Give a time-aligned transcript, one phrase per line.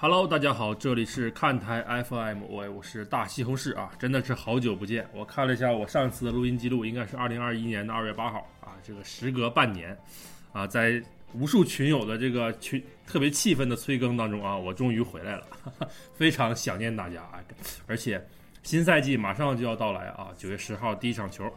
[0.00, 5.04] Hello，大家好，这里是看台 FM，我我是大西红柿啊，真的是好久不见。
[5.12, 9.98] 我看了一下我上次的录音记录，应该是二零二一年的二月八号啊，这个时隔半年
[10.52, 15.44] 啊，在无数群友的这个群特别气愤的催更当中啊，我终于回来了，
[16.14, 17.42] 非常想念大家啊，
[17.88, 18.24] 而且
[18.62, 21.52] 新赛季马上就要到来啊，九月十号第一场球，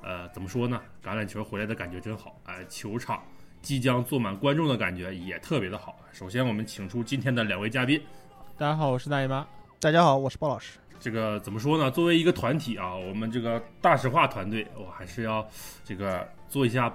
[0.00, 0.80] 呃，怎么说呢？
[1.04, 3.22] 橄榄球回来的感觉真好，哎，球场。
[3.62, 5.98] 即将坐满观众的感觉也特别的好。
[6.12, 8.00] 首先，我们请出今天的两位嘉宾。
[8.56, 9.46] 大家好，我是大姨妈。
[9.80, 10.78] 大家好，我是鲍老师。
[10.98, 11.90] 这个怎么说呢？
[11.90, 15.46] 作为一个团体啊，我们这个大实话团队，我还是要
[15.84, 16.92] 这个做一下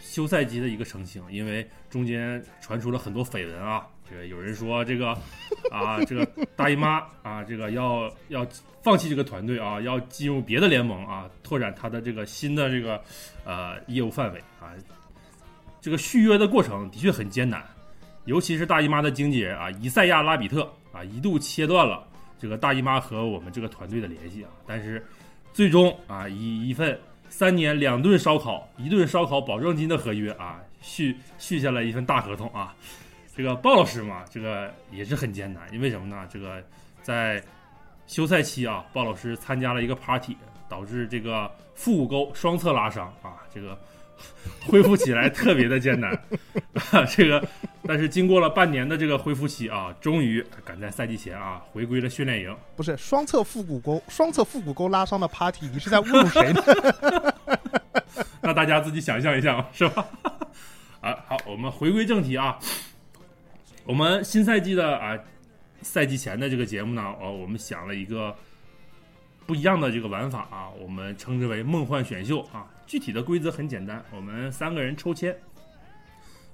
[0.00, 3.86] 休赛季的一个澄清，因为中间传出了很多绯闻啊。
[4.10, 5.16] 这个有人说这个
[5.70, 6.26] 啊，这个
[6.56, 8.44] 大姨妈啊，这个要要
[8.82, 13.00] 放弃这个团队啊，要进入别的联盟啊，拓展他的这个新的这个
[13.44, 14.74] 呃业务范围啊。
[15.82, 17.60] 这个续约的过程的确很艰难，
[18.24, 22.06] 尤其是大姨妈的经纪人啊，伊赛亚拉比特啊，一度切断了
[22.38, 24.50] 这个大姨妈和我们这个团队的联系啊。
[24.64, 25.04] 但是，
[25.52, 26.96] 最终啊，以一份
[27.28, 32.72] 三年两顿烧烤、一顿烧烤保证金的合约啊，续续下了一份大合同啊。
[33.34, 36.28] 这个鲍老师嘛，这个也是很艰难，因为什么呢？
[36.30, 36.62] 这个
[37.02, 37.42] 在
[38.06, 40.36] 休赛期啊，鲍老师参加了一个 party，
[40.68, 43.76] 导致这个腹股沟双侧拉伤啊，这个。
[44.66, 46.12] 恢复起来特别的艰难，
[46.90, 47.44] 啊，这个，
[47.86, 52.56] 但是经过了半年的这个恢复期啊，终于赶在赛季前啊回归了训练营。
[52.76, 57.34] 不是双侧腹股沟，双侧腹股沟拉伤的 party，你是在侮辱谁呢？
[58.40, 60.06] 那大家自己想象一下，是吧？
[61.00, 62.58] 啊，好，我们回归正题啊，
[63.84, 65.18] 我们新赛季的啊
[65.80, 68.34] 赛季前的这个节目呢，哦，我们想了一个
[69.44, 72.66] 不一样的这个玩法啊，我们称之为梦幻选秀啊。
[72.86, 75.34] 具体的规则很简单，我们三个人抽签，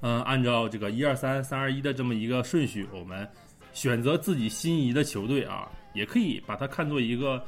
[0.01, 3.29] 嗯，按照这个一二三三二一的这么一个顺序，我们
[3.73, 7.43] 选择自己心仪的球队啊，也可以把它看作一个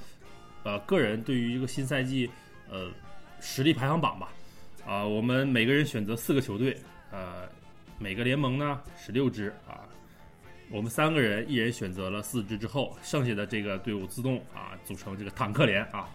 [0.64, 2.28] 呃个人对于一个新赛季
[2.68, 2.90] 呃
[3.40, 4.32] 实力排行榜吧。
[4.86, 6.76] 啊，我们每个人选择四个球队，
[7.12, 7.48] 呃，
[7.98, 9.84] 每个联盟呢十六支啊，
[10.70, 16.08] 我们三个人一人选择了四支之后，剩下的这个队伍自动啊组成这个坦克连啊。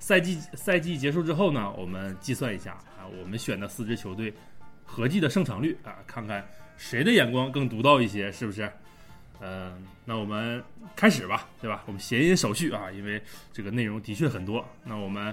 [0.00, 4.34] 赛季赛季结束之后呢，我们计算一下啊，我们选的四支球队
[4.82, 6.44] 合计的胜场率啊，看看
[6.76, 8.68] 谁的眼光更独到一些，是不是？
[9.42, 10.62] 嗯，那我们
[10.96, 11.84] 开始吧，对吧？
[11.86, 13.22] 我们谐音手续啊，因为
[13.52, 14.66] 这个内容的确很多。
[14.84, 15.32] 那我们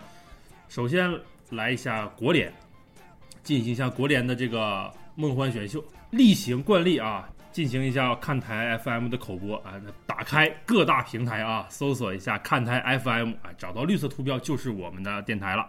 [0.70, 1.12] 首先
[1.50, 2.54] 来一下国联，
[3.44, 7.28] 进行一下国联的这个梦幻选秀，例行惯例啊。
[7.58, 15.68] 进行一下看台 FM 的口播啊，打开各大平台啊，搜索一下看台 FM 啊，找到绿色图标就是我们的电台了。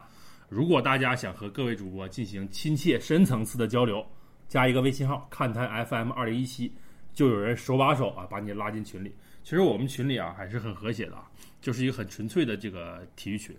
[0.50, 4.06] 如果大家想和各位主播进行亲切深层次的交流，
[4.48, 6.70] 加一个微信号看台 FM 二零一七，
[7.14, 9.16] 就有人手把手啊把你拉进群里。
[9.42, 11.24] 其实我们群里啊还是很和谐的啊，
[11.62, 13.56] 就是一个很纯粹的这个体育群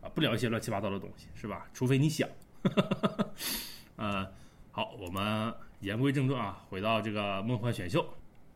[0.00, 1.66] 啊，不聊一些乱七八糟的东西，是吧？
[1.74, 2.26] 除非你想。
[3.96, 4.26] 呃，
[4.72, 5.52] 好，我们。
[5.80, 8.04] 言归正传啊，回到这个梦幻选秀，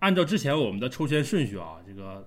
[0.01, 2.27] 按照之前我们的抽签顺序啊，这个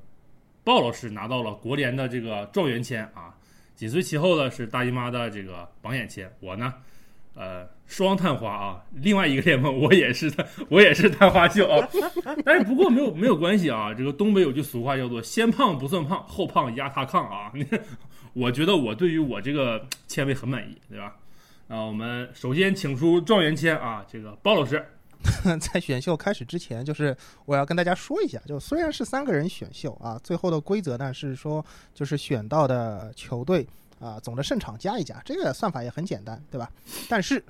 [0.64, 3.36] 鲍老师拿到了国联的这个状元签啊，
[3.76, 6.74] 紧随其后的是大姨妈的这个榜眼签，我呢，
[7.36, 10.32] 呃，双探花啊，另外一个联盟我也是
[10.70, 11.88] 我也是探花秀啊，
[12.46, 17.52] 但是不过没有没有关系啊，这个东北有句俗话叫做先胖不算胖，后胖压他炕啊，
[18.34, 21.16] 我觉得我对于我这个签位很满意，对吧？
[21.68, 24.86] 那，我们首先请出状元签啊，这个包老师，
[25.60, 27.16] 在选秀开始之前，就是
[27.46, 33.68] 我要跟大家说一下，就虽然是三个人选秀啊，最后的规则呢是说，就是选到的球队
[34.00, 36.70] 啊总的胜场加一加，这个算法也很简单，对吧？
[37.10, 37.44] 但是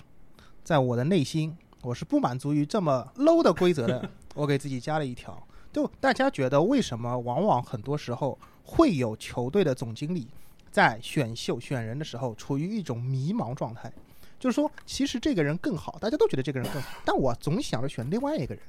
[0.63, 10.29] 在我的内心，我是不满足于这么 low 的规则的，我给自己加了一条，就大家觉得为什么往往很多时候会有球队的总经理
[10.75, 13.89] 在选秀选人的时候处于一种迷茫状态？
[14.37, 18.61] 就是说，其实这个人更好，大家都觉得这个人更好，但我总想着选另外一个人，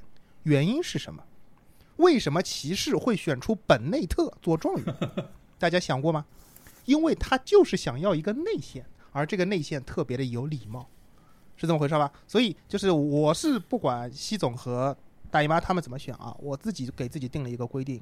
[0.43, 1.21] 原因是什么？
[1.97, 4.95] 为什么骑士会选出本内特做状元？
[5.59, 6.25] 大家想过吗？
[6.85, 10.87] 因为他就是想要一个内线，而这个内线特别的有礼貌，
[11.57, 12.09] 是这么回事吧？
[12.25, 14.95] 所以就是我是不管西总和
[15.29, 18.01] 大姨妈他们怎么选啊，我自己给自己定了一个规定，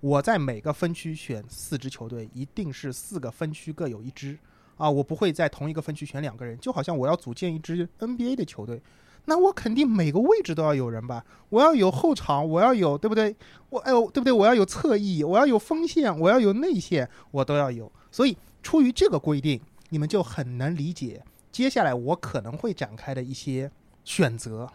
[0.00, 4.38] 我在每个分区选四支球队，一定是四个分区各有一支。
[4.76, 8.82] 啊，我不会在同一个分区选两个人，就好像我要组建一支 NBA 的球队，
[9.24, 11.24] 那我肯定每个位置都要有人吧？
[11.48, 13.34] 我要有后场，我要有，对不对？
[13.70, 14.32] 我哎呦，对不对？
[14.34, 17.90] 我要有侧翼，我要有锋线，我要有内线，我都要有。
[18.10, 19.58] 所以出于这个规定，
[19.88, 23.70] 你们就很能理解接下来我可能会展开的一些
[24.04, 24.70] 选择。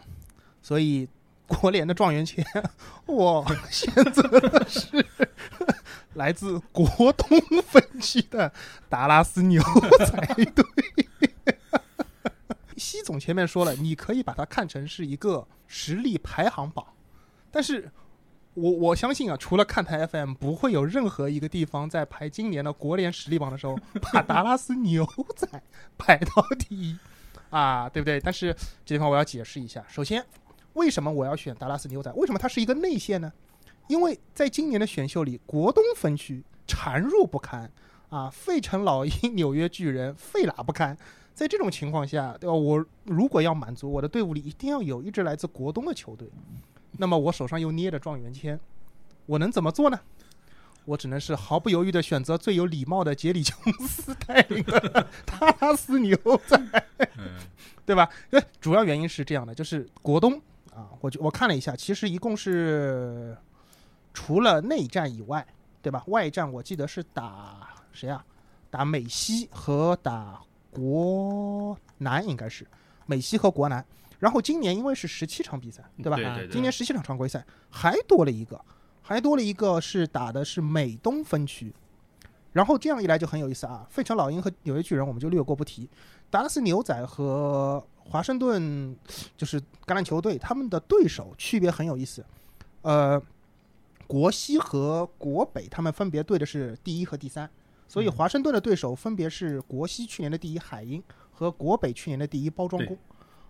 [0.60, 1.08] 所以
[1.60, 2.44] 国联的状元签，
[3.06, 5.04] 我选择的是
[6.14, 8.52] 来自国通分区的
[8.88, 9.62] 达拉斯牛
[10.06, 10.64] 仔队。
[12.76, 16.84] 西总前面说了，你可以把它看成是一个实力排行榜，
[17.50, 17.90] 但是
[18.54, 23.78] 我我相信啊，除了看台 FM，不会有任何一个地方在排今年的国联实力榜的时候，
[24.12, 25.06] 把达拉斯牛
[25.36, 25.48] 仔
[25.96, 26.98] 排到第一
[27.50, 28.20] 啊，对不对？
[28.20, 28.52] 但是
[28.84, 30.24] 这地方我要解释一下，首先，
[30.74, 32.12] 为什么我要选达拉斯牛仔？
[32.14, 33.32] 为什么它是一个内线呢？
[33.88, 37.70] 因为在今年的选秀里，国东分区孱弱不堪
[38.08, 40.96] 啊，费城老鹰、纽约巨人费拉不堪。
[41.34, 42.54] 在这种情况下，对吧？
[42.54, 46.30] 我如果要满足我的队伍里一定要有一支来自国东的球队，
[46.98, 48.58] 那么我手上又捏着状元签，
[49.26, 49.98] 我能怎么做呢？
[50.84, 56.16] 我只能是毫不犹豫的选择最有礼貌的杰里琼斯带领的达拉斯牛
[56.46, 56.60] 仔，
[57.86, 58.08] 对吧？
[58.30, 60.40] 呃，主要原因是这样的，就是国东
[60.74, 63.36] 啊，我就我看了一下，其实一共是
[64.12, 65.46] 除了内战以外，
[65.80, 66.02] 对吧？
[66.06, 68.24] 外战我记得是打谁啊？
[68.70, 70.40] 打美西和打。
[70.74, 72.66] 国南应该是
[73.04, 73.84] 美西和国南，
[74.18, 76.16] 然后今年因为是十七场比赛，对吧？
[76.50, 78.58] 今年十七场常规赛还多了一个，
[79.02, 81.70] 还多了一个是打的是美东分区，
[82.52, 83.86] 然后这样一来就很有意思啊！
[83.90, 85.86] 费城老鹰和纽约巨人我们就略过不提，
[86.30, 88.96] 达拉斯牛仔和华盛顿
[89.36, 92.24] 就是橄榄球队，他们的对手区别很有意思，
[92.82, 93.20] 呃，
[94.06, 97.48] 国西和国北他们分别对的是第一和第三。
[97.88, 102.96] 所以华盛顿的对手分别是国西去年的第一海鹰和国北去年的第一包装工，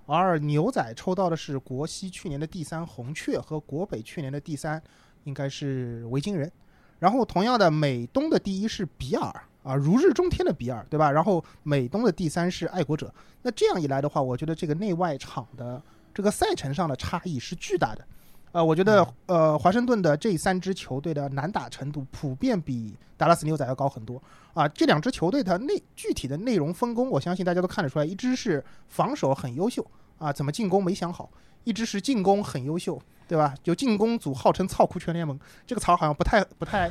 [0.06, 4.82] 而牛仔抽到的是国西去年的第三红雀和国北去年的第三
[5.24, 6.50] 应该是维京人。
[6.98, 11.10] 然后同样的美东的第一是比尔啊，如日中天的比尔，对吧？
[11.10, 13.12] 然后美东的第三是爱国者。
[13.42, 15.80] 那这样一来的话，我觉得这个内外场的
[16.12, 18.04] 这个赛程上的差异是巨大的。
[18.52, 24.22] 呃，我觉得呃，华盛顿的这三支球队的难打程度普遍比达拉斯牛仔要高很多
[24.52, 24.68] 啊。
[24.68, 29.84] 这两支球队的内具体的内容分工，我相信大家都看得出来，一支是防守很优秀
[30.18, 31.30] 啊，怎么进攻没想好；
[31.64, 33.54] 一支是进攻很优秀，对吧？
[33.62, 36.90] 就进攻组号称“操哭全联盟”，这个词儿好像不太不太。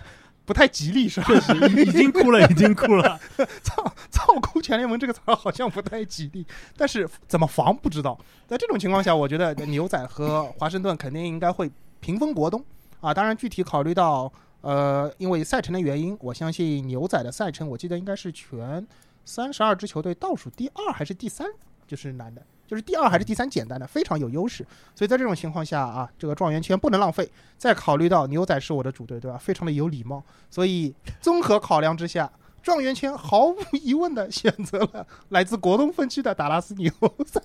[0.51, 1.27] 不太吉利是吧？
[1.27, 3.17] 确实，已经哭了， 已经哭了。
[3.63, 6.45] 操操哭全联盟这个词好像不太吉利，
[6.75, 8.19] 但是怎么防不知道。
[8.47, 11.71] 在这种情况下，我觉得牛仔和华盛顿肯定应该会
[12.01, 12.61] 平分国东
[12.99, 13.13] 啊。
[13.13, 18.85] 当然，具体考虑到呃，因为赛程的原因，我相信牛仔的赛程，我记得应该是全
[19.23, 21.47] 三十二支球队倒数第二还是第三，
[21.87, 22.41] 就是男的。
[22.71, 24.65] 就是第二还是第三简单的非常有优势，
[24.95, 27.29] 所以在这种情况下啊，这个状元签不能浪费。
[27.57, 29.37] 再考虑到牛仔是我的主队，对吧？
[29.37, 32.31] 非常的有礼貌，所以综合考量之下，
[32.63, 36.89] 状元签毫无疑问的选择了来自国东分区的达拉斯牛
[37.25, 37.41] 仔。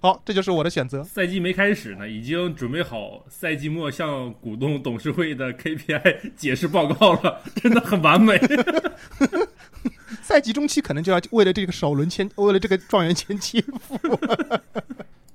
[0.00, 1.02] 好，这就是我的选择。
[1.02, 8.40] 赛季没开始呢，已经准备好赛季末向股东董事会的 KPI 解释报告了，真的很完美。
[10.22, 13.98] 赛季中期可能就要为了这个首轮签，为了这个状元签切腹。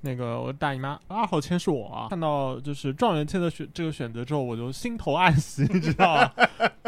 [0.00, 6.32] 那个我大姨妈二号签是我啊，看到就是状元签的选这个选择之后，我就心头暗喜，你知道吗？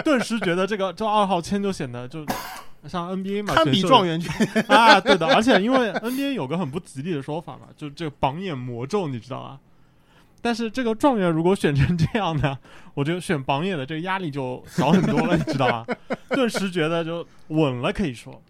[0.05, 2.25] 顿时觉得这个这二号签就显得就
[2.89, 5.27] 像 NBA 嘛，堪比状元签啊，对的。
[5.27, 9.59] 而且因为 NBA 有个很不吉利的说法嘛，就这个榜眼魔咒，你知道啊。
[10.43, 12.59] 但是这个状元如果选成这样的，
[12.95, 15.87] 我觉得选榜眼的这个压力就小很多了，你知道吗？
[16.31, 18.43] 顿时觉得就稳了，可以说。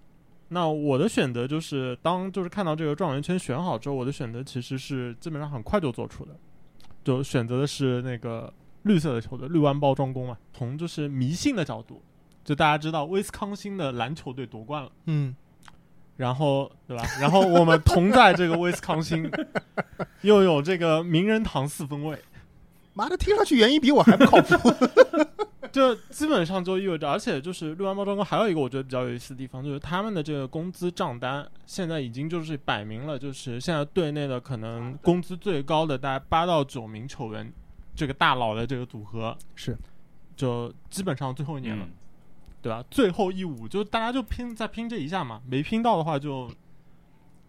[0.48, 6.36] 那我的选择就是，当就是看到这个状元圈选好之后，我的选择其实是基本上很快就做出的，
[7.04, 10.36] 就选择的是那个绿色的球队绿湾包装工嘛。
[10.52, 12.02] 从就是迷信的角度，
[12.44, 15.34] 就大家知道威斯康星的篮球队夺冠了，嗯。
[16.20, 17.02] 然后，对吧？
[17.18, 19.30] 然后我们同在这个威斯康星，
[20.20, 22.22] 又有这个名人堂四分卫，
[22.92, 24.70] 妈的，听上去原因比我还不靠谱。
[25.72, 37.50] 就基本上就意味着，而且就是绿湾包装工还有一个我觉得比较有意思的地方，就是他们的这个工资账单现在已经就是摆明了，就是现在队内的可能工资最高的大概八到九名球员，
[37.94, 39.78] 这个大佬的这个组合是，
[40.36, 41.88] 就基本上最后一年了。
[42.62, 42.84] 对吧？
[42.90, 46.50] 最后一舞就大家就拼再拼这一下嘛，没拼到的话就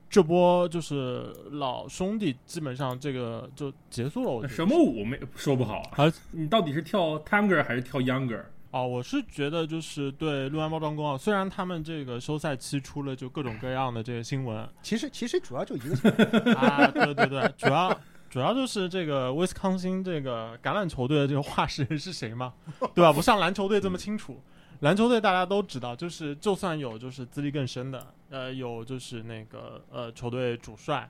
[0.10, 4.30] 这波就是老兄弟基本上这个就结束了。
[4.30, 6.12] 我什么舞没说不好啊？
[6.32, 8.44] 你到底是跳 Tango 还是跳 Younger？
[8.72, 17.98] 哦，我是觉得就是对六安包装工啊，虽然他们这个休赛期出了就各种各样的这个新闻，其实其实主要就一个 啊，对对对，主要
[18.30, 22.54] 主要就是这个威斯康星这个橄榄球队的这个化石人是谁嘛，
[22.96, 23.12] 对吧？
[23.12, 24.42] 不像篮球队这么清楚。
[24.82, 31.10] 篮球队大家都知道，就是就算有就是资历更深的，呃，有就是那个呃球队主帅，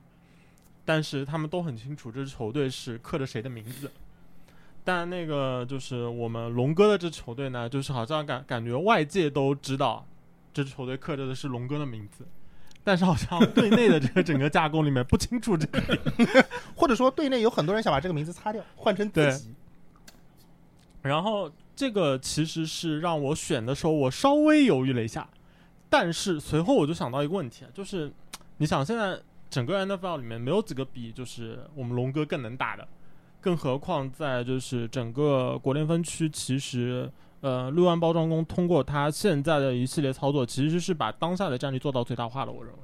[0.86, 3.90] 但是他们都很清楚这支球队是刻着谁的名字。
[4.84, 10.06] 但那个就是我们龙哥的这支球队呢，就是好像感感觉外界都知道
[10.54, 12.26] 这支球队刻着的是龙哥的名字，
[12.84, 16.04] 但是好像队内的这个整个架构里面不清楚这个。
[16.76, 19.54] 或者说队内有很多人想把这个名字擦掉，换成自己。
[21.04, 21.50] 然后
[21.82, 25.28] 这个其实是让我选的时候，我稍微犹豫了一下，
[25.90, 28.14] 但是随后我就想到一个问题，就是
[28.58, 29.20] 你想现在
[29.50, 32.88] 整个 NFL 里面没有几个比就是我们龙哥更能打的，
[33.40, 42.52] 更何况在就是整个国联分区，其实呃六万包装工通过他现在的一系列操作，其实是把当下的战力做到最大化了。
[42.52, 42.80] 我认为，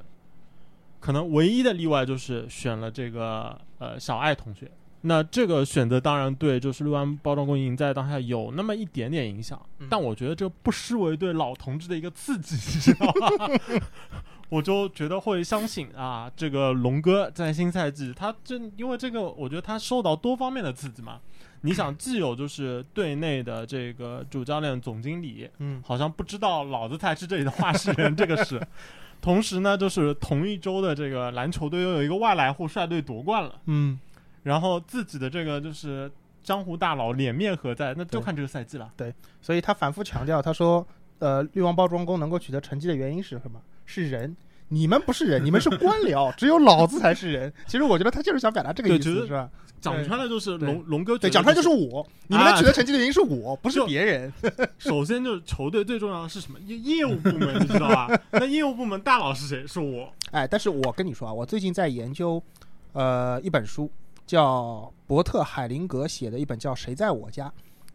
[1.00, 4.72] 可能唯一的例外就是选了这个呃小爱同学。
[5.02, 13.48] 那这个选择当然对，就是六安包装供应在当下有那么一点点影响，嗯但我觉得这不失为对老同志的一个刺激，你知道吗？
[14.50, 21.20] 我就觉得会相信啊，这个龙哥在新赛季，他这因为这个，我觉得他受到多方面的刺激嘛。
[21.62, 28.62] 你想，既有就是队内的这个主教练、总经理，嗯，好像不知道老子才是这里的话事人，这个是。
[29.20, 33.56] 同时呢，就是同一周的这个篮球队又有一个外来户率队夺冠了。
[33.66, 34.00] 嗯，
[34.48, 36.10] 然后自己的这个就是
[36.42, 38.90] 江湖大佬脸面何在，那就看这个赛季了。
[38.96, 40.88] 对所以他反复强调，他说，
[41.20, 43.62] 呃，绿王包装工能够取得成绩的原因是什么？
[43.86, 44.36] 是人。
[44.70, 47.52] 你们不是人，你们是官僚，只有老子才是人。
[47.68, 49.50] 其实我觉得他就是想表达这个意思，是吧？
[49.80, 54.34] 讲穿了就是龙龙哥觉对，讲穿就是是我，你们能取得成绩的原因是我，不是别人。
[54.78, 56.60] 首先就是球队最重要的是什么？
[56.66, 58.10] 业业务部门，你知道吧？
[58.32, 59.66] 那业务部门大佬是谁？
[59.68, 60.14] 是我。
[60.32, 62.44] 哎，但是我跟你说啊，我最近在研究，
[62.92, 63.90] 呃，一本书，
[64.28, 67.48] 叫伯特海灵格写的一本叫《谁在我家》，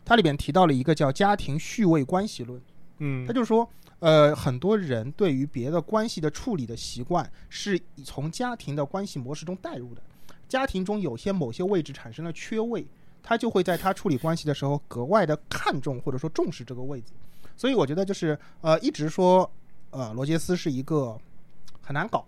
[0.04, 2.60] 它里边提到了一个叫家庭序位关系论。
[2.98, 10.02] 嗯他，就说，呃，很多人对于别的关系的处理的习惯是从家庭的关系模式中带入的。
[10.48, 12.86] 家庭中有些某些位置产生了缺位，
[13.22, 17.12] 他就会在他处理关系的时候格外的看重或者说重视这个位置。
[17.56, 19.50] 所以我觉得就是呃，一直说
[19.90, 21.18] 呃，罗杰斯是一个
[21.80, 22.24] 很难搞、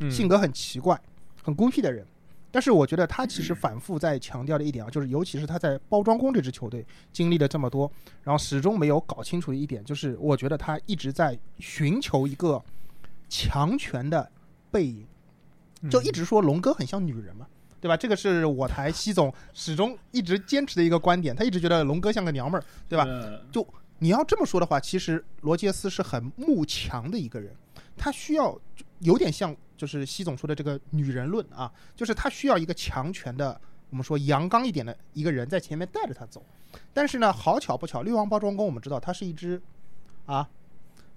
[0.00, 1.00] 嗯性格很奇怪、
[1.42, 2.04] 很孤僻的人。
[2.50, 7.90] 但是我觉得他其实反复在强调的一点啊，就是尤其是他在包装工这支球队经历了这么多，
[8.22, 12.62] 然后始终没有搞清楚的一点，就是我觉得他一直在寻求一个
[13.28, 14.30] 强权的
[14.70, 15.06] 背影，
[15.88, 17.46] 就一直说龙哥很像女人嘛，
[17.80, 17.96] 对吧？
[17.96, 23.06] 这个是我台 西总始终一直坚持的一个观点，他一直觉得龙哥像个娘们儿，对吧？
[23.52, 23.66] 就
[24.00, 27.54] 你要这么说的话，其实罗杰斯是很慕强的一个人，
[27.96, 36.42] 他需要就有点像就是西总说的这个女人论啊，就是他需要一个强权的，我们说阳刚一点的一个人在前面带着他走。
[36.92, 39.60] 但是呢，好巧不巧，六王包装工我们知道它是一支
[40.24, 40.48] 啊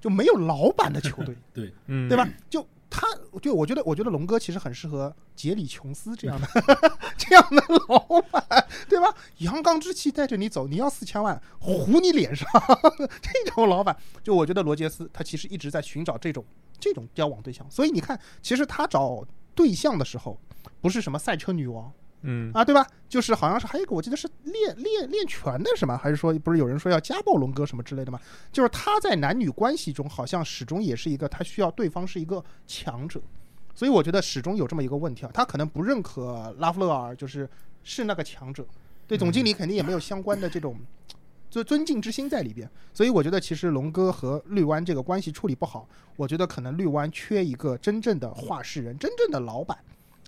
[0.01, 2.27] 就没有老板的球队， 对，嗯，对吧？
[2.49, 3.07] 就他，
[3.41, 6.47] 就我觉得，我觉得龙哥其实很适合杰里琼斯这样的
[7.17, 8.45] 这样的老板，
[8.87, 9.11] 对吧？
[9.39, 12.47] 阳刚之气带着你走，你要四千万，糊你脸上，
[13.19, 16.45] 这种老板，就我觉得罗杰斯他其实一直在寻找这种
[16.79, 20.39] 这种交往对象，所以你看，其实他找对象的时候，
[20.79, 21.91] 不是什么赛车女王，
[22.23, 22.85] 嗯啊，对吧？
[23.07, 25.97] 就是好像是还有一个，我记得是练练练拳的是吗？
[25.97, 28.19] 还是说不是有人说要家暴龙哥什么之类的吗？
[28.51, 33.21] 就是他在男女关系中好像始终也是一个他需要对方是一个强者，
[33.75, 37.47] 所以我觉得始终有这么一个问题啊，他可能不认可拉夫勒尔就是
[37.83, 38.65] 是那个强者，
[39.05, 40.75] 对总经理肯定也没有相关的这种
[41.49, 49.77] 尊尊敬之心在里边，所以我觉得其实龙哥和绿湾这个关系处理不好，我觉得可能绿湾缺一个真正的话事人，真正的老板。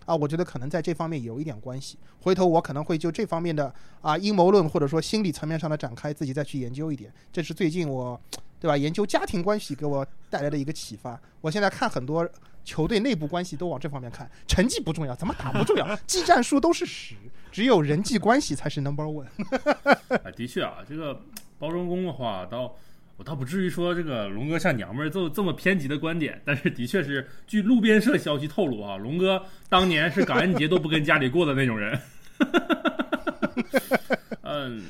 [0.06, 1.98] 啊，我觉得可能在这方面有一点关系。
[2.22, 7.12] 回头我可能会就这方面的啊阴谋论或者说心理层面上的展开，自己再去研究一点。
[7.32, 8.20] 这是最近我，
[8.60, 8.78] 对吧？
[8.78, 11.20] 研究家庭关系给我带来的一个启发。
[11.42, 12.28] 我现在看很多
[12.64, 17.16] 球队内部关系都往这方面看，成绩不重要，怎么打不重要， 技战术都是屎，
[17.52, 19.28] 只有人际关系才是 number one。
[20.24, 21.22] 啊，的确啊，这个
[21.60, 22.76] 包装工的话，倒
[23.18, 31.98] 我倒不至于说这个龙哥像娘们儿这这么偏激的观点，但是的确是据路边社消息透露啊，龙哥当年是感恩节都不跟家里过的那种人。
[34.42, 34.84] 嗯，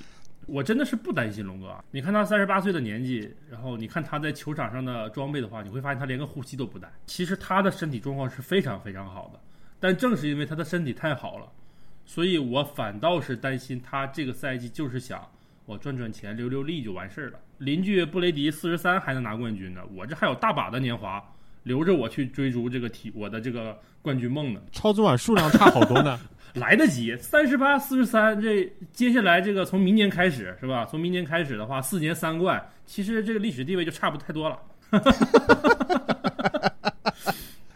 [0.48, 1.84] 我真的是不担心龙哥啊！
[1.92, 6.92] 你看他三十八岁的年纪，然后你看他在球场上的装备的话，你会发现他连个护膝都不带。
[7.06, 9.40] 其实他的身体状况是非常非常好的，
[9.80, 11.48] 但正是因为他的身体太好了，
[12.06, 15.30] 所以我反倒是担心他这个赛季就是想
[15.66, 17.40] 我赚赚钱、溜溜利就完事儿了。
[17.58, 21.24] 邻居布雷迪四十三还能拿冠军呢，我这还有大把的年华
[21.64, 24.62] 留着我去追逐这个体我的这个冠军梦呢。
[24.72, 26.20] 超级碗数量差好多呢。
[26.56, 30.86] 来得及，三十八、四十三，这接下来这个从明年开始是吧？
[30.86, 34.58] 从明年开始的话，四年三冠，其实这个历史地位就差不太多了。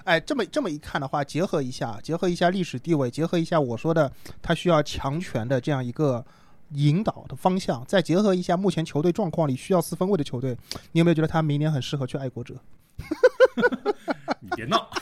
[0.06, 4.10] 哎，这么这么一看的话，结合一下，结合一下历史地位，结合一下我说的
[4.42, 6.26] 他需要强权的这样一个
[6.74, 10.58] 引导的方向，再结合一下目前球队状况里需要四分卫的球队，
[10.92, 12.56] 你有没有觉得他明年很适合去爱国者？
[14.42, 14.90] 你别闹。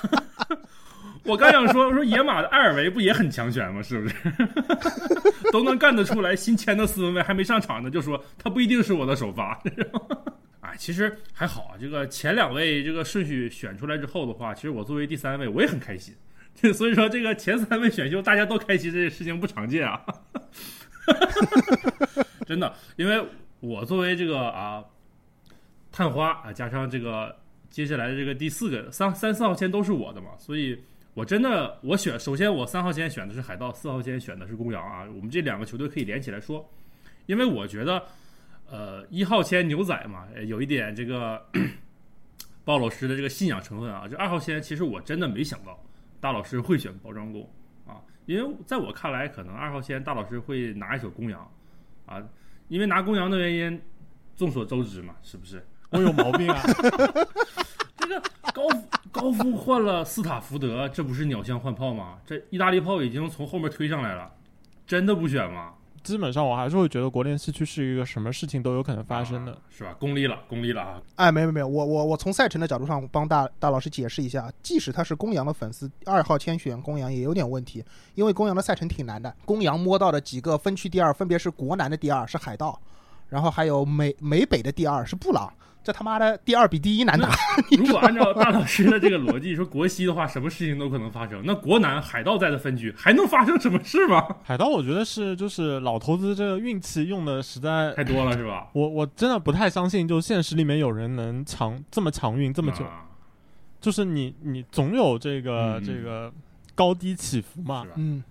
[1.24, 3.82] 我刚想说，我说野马的埃尔维不也很强权吗？
[3.84, 4.16] 是不是？
[5.52, 6.34] 都能干得出来。
[6.34, 9.62] 新签的四分卫还没上场呢，就说他不一定是我的首发。
[10.62, 11.76] 哎，其实还好啊。
[11.78, 16.16] 这个前两位这个顺序选出来之后的话，其实我作为第三位我也很开心。
[16.74, 20.02] 所以说这个前三位选秀大家都开心，这个事情不常见啊。
[22.46, 23.24] 真的，因为
[23.60, 24.84] 我作为这个啊
[25.92, 27.36] 探花啊，加上这个
[27.70, 30.80] 接下来的这个第四个三三四号签都是我的嘛，所以。
[31.14, 35.04] 我真的，我选首先我三号签选的是海盗，四号签选的是公羊啊。
[35.16, 36.64] 我们这两个球队可以连起来说，
[37.26, 38.04] 因为我觉得，
[38.70, 41.44] 呃，一号签牛仔嘛，有一点这个
[42.64, 44.08] 鲍老师的这个信仰成分啊。
[44.08, 45.84] 这二号签其实我真的没想到
[46.20, 47.50] 大老师会选包装工
[47.88, 51.50] 啊，因为在我看来，可能二号线大老师会拿一手公羊
[52.05, 52.22] 啊，
[52.67, 53.81] 因为拿公羊的原因，
[54.36, 55.65] 众所周知嘛，是不是？
[55.89, 56.62] 我有毛病啊？
[57.96, 58.22] 这个
[58.53, 58.63] 高
[59.12, 62.19] 高夫换了斯塔福德，这不是鸟枪换炮吗？
[62.25, 64.29] 这意大利炮已经从后面推上来了，
[64.86, 65.74] 真的不选吗？
[66.08, 69.94] 基本上我还是会觉得国联西区是一个什么事情都有可能发生的，是吧？
[70.00, 71.02] 功利了，功利了啊！
[71.16, 77.84] 哎，没没没有，我我我从赛程的角度上帮大大老师解释一下，即使他是公羊的粉丝，二号签选公羊也有点问题，
[78.16, 79.36] 因为公羊的赛程挺难的。
[79.44, 82.80] 公羊摸到的几个分区第二，分别是国南的第二是海盗，
[83.28, 85.52] 然后还有美美北的第二是布朗。
[85.88, 87.29] 这他妈的第二比第一难打。
[87.72, 91.41] 如果按照大老师的这个逻辑说，国西的话，什么事情都可能发生。
[91.46, 94.27] 那国南海盗在的分区还能发生什么事吗？
[94.44, 98.67] 海盗，我觉得是就是老头子这个运气用的实在太多了，是吧？
[98.74, 102.83] 我我真的不太相信，就现实里面有人能强这么强运这么久。
[103.79, 106.29] 就是你你总有这个这个
[106.75, 107.85] 高低起伏嘛。
[107.96, 108.22] 嗯。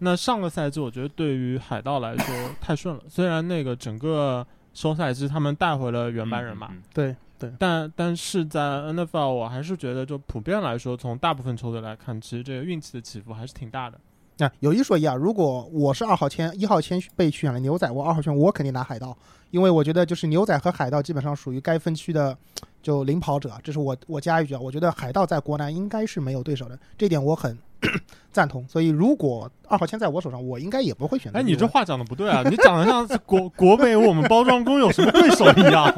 [0.00, 4.46] 那上个赛季我觉得对于海盗来说太顺了，虽然那个整个。
[4.76, 13.98] 休赛季他们带回了原班人马，对对，但但是在 NFL 我还是觉得，就普遍来说，从大部分球队来看，其实这个运气的起伏还是挺大的。
[14.36, 19.16] 那有一说一啊，如果我是二号签，一号签被选了牛仔，我二号签我肯定拿海盗，
[19.50, 22.36] 因为我觉得就是牛仔和海盗基本上属于该分区的
[22.82, 27.56] 就领跑者，这是我我加一句啊，我觉得海盗在国南应该是没有对手的，这点我很。
[28.32, 31.38] 赞同，所以如果二号签在我手上，我应该也不会选择。
[31.38, 32.42] 哎，你这话讲的不对啊！
[32.48, 35.92] 你讲的像国国美我们包装工有什么对手一样。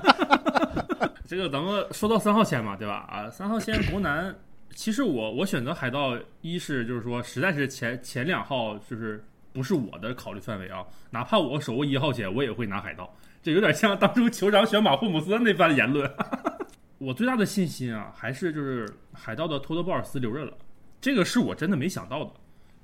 [1.27, 3.07] 这个咱们说到三号签嘛，对吧？
[3.11, 4.35] 啊，三号签国南，
[4.75, 13.13] 其实我我选择海盗，一是就是说实在是前前两号就是不是我的考虑范围啊，哪怕我手握一号签，我也会拿海盗。
[13.43, 16.11] 这有点像当初酋长选马霍姆斯那番言论。
[16.99, 20.53] 我最大的信心啊，还是就是海盗的托德鲍尔斯留任了。
[21.01, 22.33] 这个是我真的没想到的，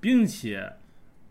[0.01, 0.73] 并且，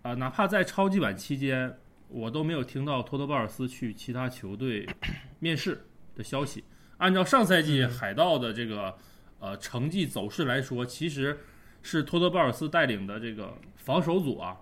[0.02, 1.78] 啊，哪怕在超级碗期间，
[2.10, 4.86] 我都没有听到托德鲍尔斯去其他球队
[5.40, 6.64] 面试的消息。
[6.98, 8.96] 按照上赛季海盗的这个
[9.40, 11.38] 呃成绩走势来说，其实
[11.82, 14.58] 是托德鲍尔斯带领的这个防守组啊，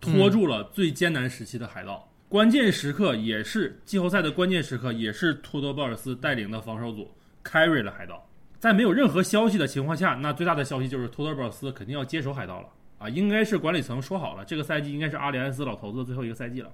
[0.00, 2.10] 拖住了最艰难时期的海盗。
[2.28, 7.10] 关键时刻也是季后赛的关键时刻，也是托德鲍尔斯带领的防守组
[7.44, 8.29] carry 了海盗。
[8.60, 12.68] 在没有任何消息的情况下，那最大的消息就是托德鲍尔斯肯定要接手海盗了
[12.98, 13.08] 啊！
[13.08, 16.70] 应该是管理层说好了，这个赛季应该是阿里安斯老头子的最后一个赛季了，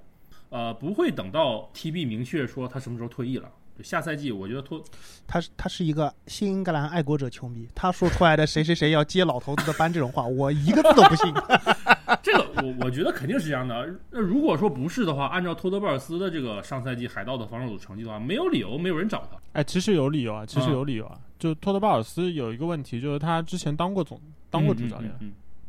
[0.51, 3.49] 呃，不会等到 TB 明确说他什么时候退役了。
[3.85, 4.83] 下赛季我觉得托
[5.29, 11.33] 他他是一个新英格兰爱国者球迷，他说出来的谁谁谁要接老头子的班这种话，我一个字都不信。
[12.23, 13.89] 这个我我觉得肯定是这样的。
[14.11, 19.39] 那如果说不是的话，按照托德鲍尔斯的这个上赛季海盗的防守组成绩的话，没有理由没有人找他。
[19.53, 21.19] 哎，其实有理由啊，其实有理由啊。
[21.39, 25.13] 就托德鲍尔斯有一个问题，就是他之前当过总，当过主教练，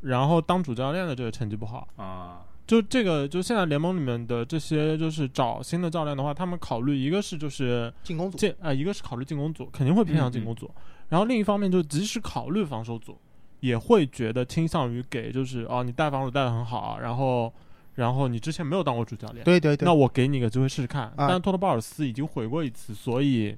[0.01, 2.41] 然后当主教练的这个成绩不好啊。
[2.65, 10.69] 就这个，就现在联盟里面的这些，就是找新的教练的话，他们考虑一个是就是进攻组，进啊，一个是考虑进攻组，肯定会偏向进攻组。
[11.07, 13.17] 然后另一方面，就即使考虑防守组，
[13.59, 17.53] 也会觉得倾向于给就是哦，你带防守带的很好，然后
[17.95, 21.13] 然后你之前没有当过主教练，对对对，那我给你个机会试试看。
[21.17, 23.55] 但托特鲍尔斯已经悔过一次，所以。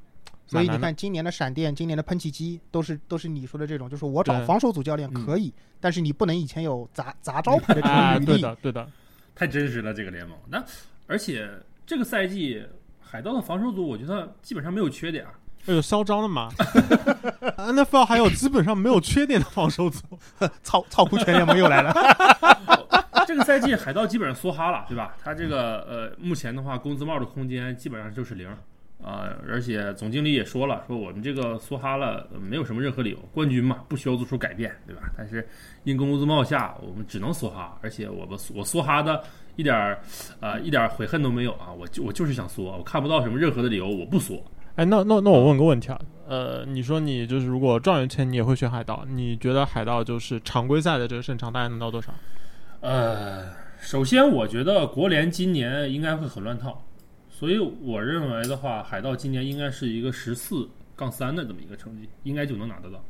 [0.48, 8.26] 所以你看，今年的闪电，今年的喷气机，都是都是你说的这种，就是我找防守组教练可以，但是你不能以前有砸砸招牌的这种履历。
[8.26, 8.92] 对的，对的，
[9.36, 10.36] 太真实了这个联盟。
[10.48, 10.66] 那
[11.06, 11.48] 而且
[11.86, 12.66] 这个赛季
[13.00, 15.34] 海盗的防守组，我觉得基本上没有缺点啊。
[15.66, 16.50] 有嚣张的嘛？
[17.58, 20.02] NFL 还有基本上没有缺点的防守组，
[20.64, 21.94] 操操酷全联盟又来了。
[23.28, 25.16] 这个赛季海盗基本上梭哈了，对吧？
[25.24, 28.50] 他这个呃，目前的话，工资帽的空间基本上就是零。
[29.02, 35.04] 啊、而且总经理也说了，说我们这个梭哈了没有什么任何理由，冠军嘛，不需要做出改变，对吧？
[35.18, 35.48] 但是
[35.86, 39.24] 因公司帽下，我们只能梭哈，而且我们我梭哈的
[39.56, 40.02] 一点儿
[40.42, 44.38] 啊、一点悔恨都没有啊，我就我就是想梭，我看不到什么任何的理由我不梭。
[44.80, 52.14] 哎，那那那我问个问题啊，呃，你说你就是如果状元签你也会选海盗，你觉得海盗就是常规赛的这个胜场大概能到多少？
[52.80, 53.46] 呃，
[53.78, 56.82] 首先我觉得国联今年应该会很乱套，
[57.30, 63.04] 所以我认为的话，海盗今年应该是一个十四杠三的这么一个成绩，应该就能拿得到。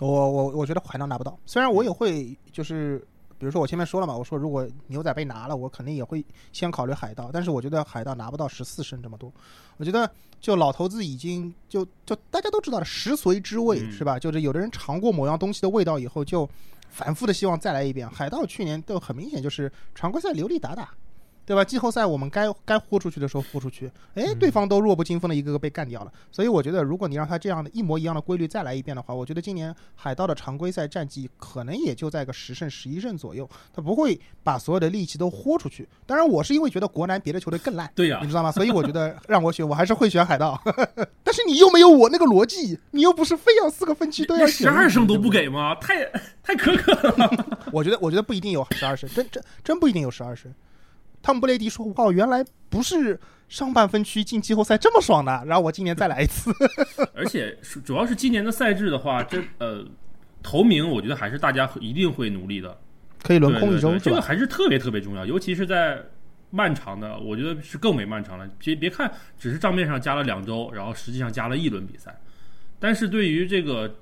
[0.00, 3.02] 我我我觉得海盗拿不到，虽然我也会就是。
[3.40, 9.32] 比如说我前面说了嘛，我说如果牛仔被拿了，我肯定也会先考虑海盗，但是我觉得海盗拿不到十四胜这么多。
[9.78, 10.08] 我觉得
[10.40, 14.18] 就老头子已经就就大家都知道了食髓知味、嗯是吧？
[14.18, 16.48] 就是有的人尝过某样东西的味道以后，就
[16.88, 18.08] 反复的希望再来一遍。
[18.10, 20.92] 海盗去年都很明显就是常规赛流利打打，
[21.48, 21.64] 对吧？
[21.64, 26.12] 季后赛我们该该豁出去的时候豁出去，哎，嗯对方都弱不禁风的一个个被干掉了。
[26.30, 35.88] 所以我觉得，如果你让他这样的一模一样的规律再来一遍的话，我觉得今年海盗的常规赛战绩可能也就在个十胜十一胜左右，他不会把所有的力气都豁出去。
[36.04, 37.90] 当然，我是因为觉得国南别的球队更烂。
[37.94, 38.52] 对呀、你知道吗？
[38.52, 40.60] 所以我觉得让我选，我还是会选海盗。
[41.24, 45.28] 但是你又没有我那个逻辑，你又不是非要四个分区都要十二胜都不。
[45.30, 45.74] 给吗？
[45.76, 46.04] 太
[46.42, 47.46] 太苛刻了。
[47.70, 50.52] 我觉得，我觉得不一定有十二胜，真真真不一定有十二胜。
[51.28, 56.50] 汤姆布雷迪说：“哇，原来不是上半分区进季后赛这么爽的，然后我今年再来一次。
[57.14, 59.84] 而且主要是今年的赛制的话，这呃
[60.42, 62.74] 头名，我觉得还是大家一定会努力的。
[63.22, 64.22] 可以轮空一对对对这个？
[64.22, 66.02] 还是特别特别重要，尤其是在
[66.48, 68.48] 漫长的，我觉得是更为漫长了。
[68.58, 72.18] 别别看只是账面上加了两周，然后实际上加了一轮比赛，
[72.78, 73.96] 但是对于这个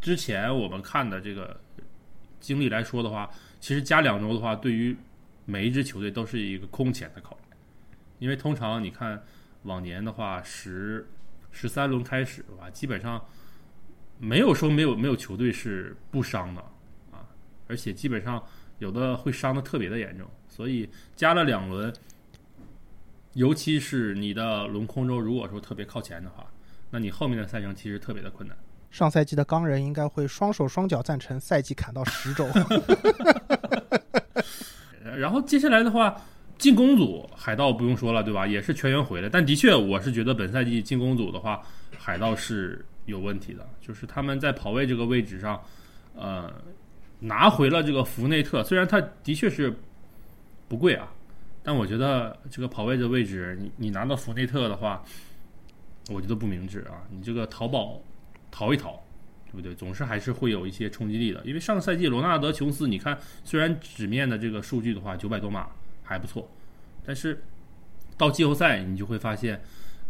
[0.00, 1.56] 之前我们看的这个
[2.40, 4.96] 经历来说的话，其实加两周的话，对于
[5.44, 7.56] 每一支球队都是一个空前的考验，
[8.18, 9.22] 因为通常你看
[9.64, 11.06] 往年的话，十
[11.50, 13.22] 十三轮开始吧，基本上
[14.18, 16.60] 没有说没有没有球队是不伤的
[17.12, 17.26] 啊，
[17.68, 18.42] 而且基本上
[18.78, 21.92] 有的会伤的特别的严重，所以加了两轮，
[23.34, 26.46] 尤其是你的轮空周如果说特别靠前的话，
[26.90, 28.56] 那你后面的赛程其实特别的困难。
[28.90, 32.46] 上赛季的钢人应该会双手双脚赞成赛季砍到十周。
[35.16, 36.16] 然后接下来的话，
[36.58, 38.46] 进攻组海盗不用说了，对吧？
[38.46, 41.62] 也是全员回来，但的确我是觉得本赛季进攻组的话，
[41.98, 45.60] 海盗是有问题的，就是他们在跑位这个位置上，
[46.14, 46.52] 呃，
[47.18, 49.76] 拿回了这个福内特，虽然他的确是
[50.68, 51.12] 不贵啊，
[51.62, 55.04] 但我觉得这个跑位这个位置，你你拿到福内特的话，
[56.08, 58.00] 我觉得不明智啊，你这个淘宝
[58.50, 59.03] 淘一淘。
[59.54, 59.74] 对不对？
[59.74, 65.68] 总是还是会有一些冲击力的，因为上个赛季罗纳德·琼斯，你看虽然纸面的这个数据的话，九百多码
[66.02, 66.50] 还不错，
[67.04, 67.42] 但是
[68.18, 69.62] 到季后赛你就会发现，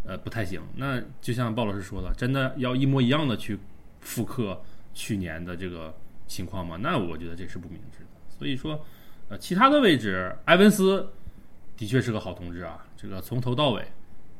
[0.04, 0.62] 呃，不太行。
[0.76, 3.58] 那就像鲍老师说的，真的要一模一样的去
[4.00, 4.62] 复刻
[4.94, 5.94] 去年的这个
[6.26, 6.78] 情况吗？
[6.80, 8.10] 那我觉得这是不明智的。
[8.28, 8.82] 所以说，
[9.28, 11.12] 呃，其他的位置，埃文斯
[11.76, 13.84] 的确是个好同志啊，这个从头到尾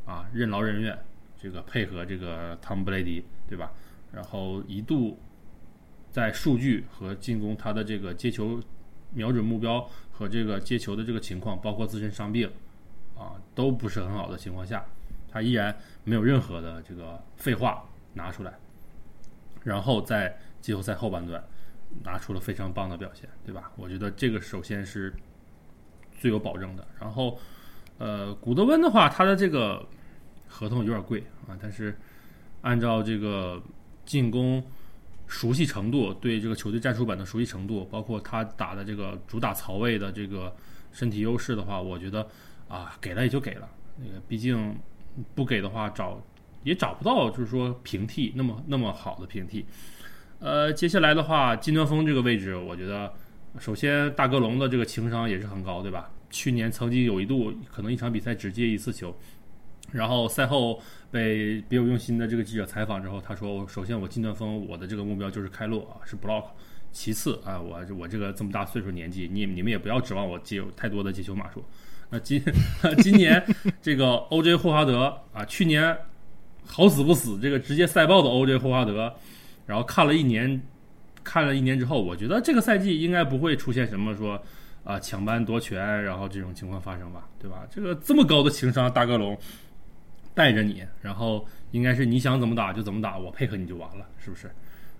[0.07, 0.99] 啊任劳任怨，
[1.41, 3.73] 这个配合这个汤姆布雷迪，对吧？
[4.15, 5.19] 然后一度
[6.11, 8.61] 在数据和进攻他的这个接球
[9.13, 12.51] 瞄准目标和这个接球的这个情况，包括自身伤病
[13.17, 14.85] 啊，都不是很好的情况下，
[15.29, 18.53] 他依然没有任何的这个废话拿出来，
[19.63, 21.43] 然后在季后赛后半段
[22.03, 23.71] 拿出了非常棒的表现，对吧？
[23.77, 25.13] 我觉得这个首先是
[26.19, 26.87] 最有保证的。
[27.01, 27.39] 然后，
[27.99, 29.87] 呃，古德温的话，他的这个
[30.49, 31.97] 合同有点贵啊，但是
[32.63, 33.63] 按照这个
[34.05, 34.63] 进攻
[35.27, 40.55] 熟悉程度，对这个球队战术板的熟悉程度，包括他打的这个主打槽位的这个
[40.93, 42.27] 身体优势的话，我觉得
[42.69, 43.69] 啊，给了也就给了。
[43.97, 44.77] 那个毕竟
[45.35, 46.21] 不给的话，找
[46.63, 49.65] 也找不到，就是说平替那么那么好的平替。
[50.41, 53.13] 呃，接下来的话，金端峰这个位置，我觉得
[53.59, 56.11] 首先大哥龙的这个情商也是很高，对吧？
[56.29, 59.17] 去年曾经有一度可能一场比赛只接一次球，
[59.93, 66.45] 然后赛后被别有用心的这个记者采访之后，他说：“首先我金段锋我的这个目标就是开路啊，是 block。
[66.97, 71.65] 其次啊，我我这个这么大岁数年纪，你你们也不要指望我接有太多的接球码数。
[72.09, 72.41] 那今
[73.03, 73.45] 今年
[73.83, 75.97] 这个 OJ 霍华德啊，去年
[76.65, 79.13] 好死不死这个直接赛爆的 OJ 霍华德，
[79.67, 80.63] 然后看了一年，
[81.25, 84.41] 看了一年之后，我觉得这个赛季应该不会出现什么说
[84.85, 87.67] 啊抢班夺权，然后这种情况发生吧，对吧？
[87.69, 89.37] 这个这么高的情商，大哥龙
[90.35, 94.51] 带着你，然后应该是你想怎么打就怎么打，我配合你就完了，是不是？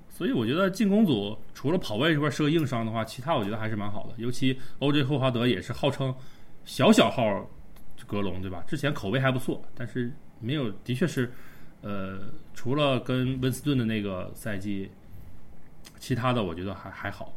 [0.09, 4.15] 所以我觉得进攻组除了跑位这块是个硬伤的话，其他我觉得还是蛮好的。
[4.17, 6.15] 尤其 OJ 霍华德也是号称
[6.65, 7.25] 小小号
[8.07, 8.63] 格隆，对吧？
[8.69, 11.33] 之前口碑还不错，但是没有，的确是，
[11.81, 14.89] 呃，除了跟温斯顿的那个赛季，
[15.99, 17.33] 其他的我觉得还还好。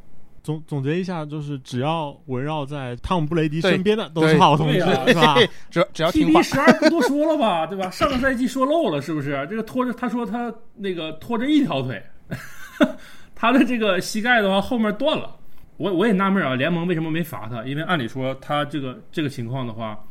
[0.48, 5.36] 总总结一下，就是只要围绕在汤姆布雷迪身边的都是好同志，对啊是吧？
[5.70, 7.92] 只要只要听话 TB，十二不多说了吧，对吧？
[7.92, 9.46] 上个赛季说漏了，是不是？
[9.50, 12.02] 这个拖着他说他那个拖着一条腿，
[13.36, 15.36] 他的这个膝盖的话后面断了。
[15.76, 17.66] 我我也纳闷啊，联盟为什么没罚他？
[17.66, 20.02] 因为按理说他这个这个情况的话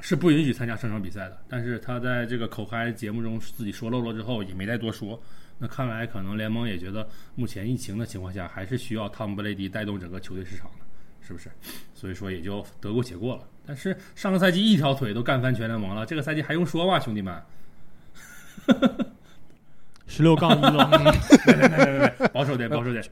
[0.00, 5.20] 是不允许参加上场比赛的，但是他在这个口嗨节目中自己说漏了之后也没再多说。
[5.58, 10.84] 那看来可能联盟也觉得目前疫情的情况下，还是需要汤姆布雷迪带动整个球队市场的，
[11.26, 11.50] 是不是？
[11.94, 13.42] 所以说也就得过且过了。
[13.66, 17.42] 但是上个赛季一条腿都干翻全联盟了，这个赛季还用说吗，兄弟们？
[20.06, 20.88] 十六杠一了，
[21.44, 23.04] 别别别别别，保守点，保守点。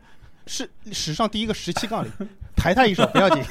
[0.46, 2.10] 是史上第一个十七杠零，
[2.54, 3.42] 抬他一手不要紧，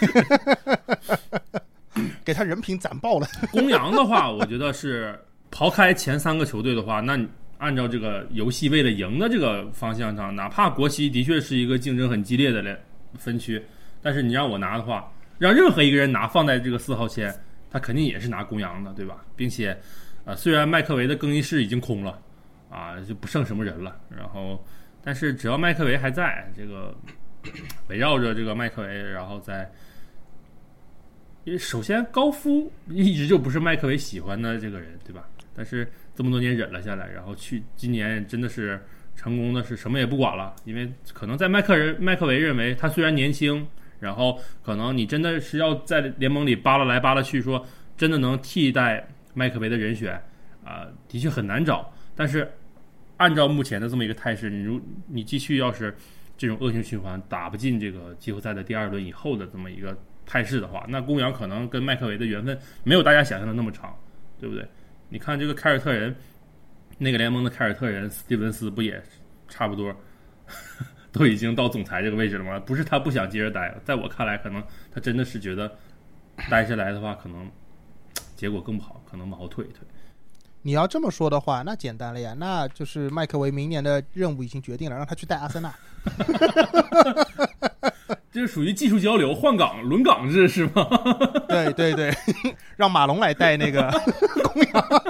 [2.23, 3.27] 给他人品攒爆了。
[3.51, 5.19] 公羊的话，我觉得是
[5.51, 7.27] 刨开前三个球队的话，那你
[7.63, 12.77] 按照这个游戏为了赢的这个方向上，哪怕国西的确是一个竞争很激烈的
[13.17, 13.63] 分区，
[14.01, 17.33] 但是你让我拿的话，让任何一个人拿放在这个四号签，
[17.71, 19.23] 他肯定也是拿公羊的，对吧？
[19.33, 19.79] 并且，
[20.25, 22.19] 呃，虽然麦克维的更衣室已经空了，
[22.69, 24.61] 啊，就不剩什么人了，然后，
[25.01, 26.93] 但是只要麦克维还在，这个
[27.87, 29.71] 围绕着这个麦克维，然后再。
[31.45, 35.27] 因为首先高夫一直就不是麦克维喜欢的这个人，对吧？
[35.53, 38.81] 但是这么多年忍了下来，然后去今年真的是
[39.15, 43.67] 成功的是什么也不管了，因为可能在麦克人麦克维认为他虽然年轻，
[43.99, 47.65] 然后可能你真的是要在联盟里扒拉来扒拉去，说
[47.97, 50.21] 真的能替代麦克维的人选
[50.63, 51.93] 啊、的确很难找。
[52.15, 52.51] 但是
[53.17, 55.95] 按照目前的这么一个态势，你如你继续要是
[56.37, 63.95] 这种恶性循环打不进这个季后赛的第二轮以后的这么一个态势的话，那公羊可能跟麦克维的缘分没有大家想象的那么长，
[64.39, 64.67] 对不对？
[65.13, 66.15] 你看这个凯尔特人，
[66.97, 68.99] 那个联盟的凯尔特人斯蒂文斯不也
[69.47, 69.95] 差不多
[71.13, 72.59] 都已经到总裁这个位置了吗？
[72.59, 75.71] 不是他不想接着待，在我看来，可能他真的是觉得
[76.49, 77.47] 待下来的话，可能
[78.35, 79.85] 结果更不好，可能往后退一退。
[80.63, 85.71] 你要这么说的话，那简单了呀，那就是麦克维明年的任务已经决定了，让他去带阿森纳。
[88.33, 90.87] 这是属于技术交流、换岗、轮岗制是吗？
[91.47, 92.11] 对 对对，
[92.75, 93.91] 让马龙来带那个
[94.43, 95.03] 公羊。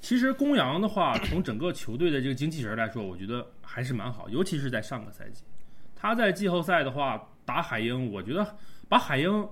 [0.00, 5.42] 其实公羊的话，从整个球队的这个精气神来说，我觉得还是蛮好，尤其是在上个赛季，
[5.96, 8.46] 他在季后赛的话打海鹰，我觉得
[8.88, 9.48] 把海鹰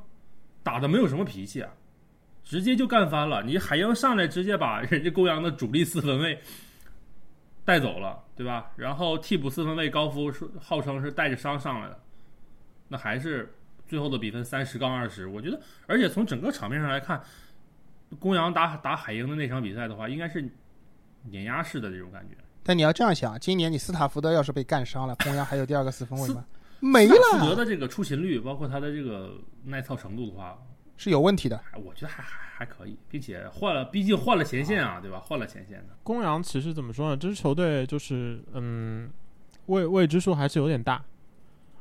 [0.62, 1.70] 打的没有什么脾气啊，
[2.44, 3.42] 直接就干翻了。
[3.42, 6.38] 你海鹰上来直接把人家公羊的主力四分卫
[7.64, 8.72] 带走了，对吧？
[8.76, 11.98] 然后替补四分卫高夫是号称是带着伤上来的，
[12.88, 13.54] 那还是
[13.86, 15.26] 最后的比分三十杠二十。
[15.26, 17.22] 我觉得，而且从整个场面上来看，
[18.18, 20.48] 公羊打打海鹰的那场比赛的话，应该是
[21.30, 22.36] 碾压式的这种感觉。
[22.64, 26.44] 但你要这样想，今年你斯塔福德要是被干伤了，公羊还有第二个四分卫吗？
[26.80, 30.58] 没斯塔福德，的这个出勤率，包括他的这个耐操程度的话，
[31.02, 31.60] 是有问题的。
[31.84, 35.18] 我觉得还还还可以，并且换了，毕竟换了前线啊，对吧？
[35.18, 37.16] 换了前线的，公羊其实怎么说呢？
[37.16, 39.10] 这支球队就是嗯，
[39.66, 41.02] 未未知数还是有点大。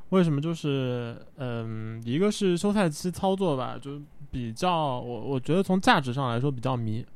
[0.08, 0.40] 为什么？
[0.40, 4.00] 就是嗯，一个是休赛期操作吧，就
[4.32, 7.06] 比较我我觉得从价值上来说比较迷，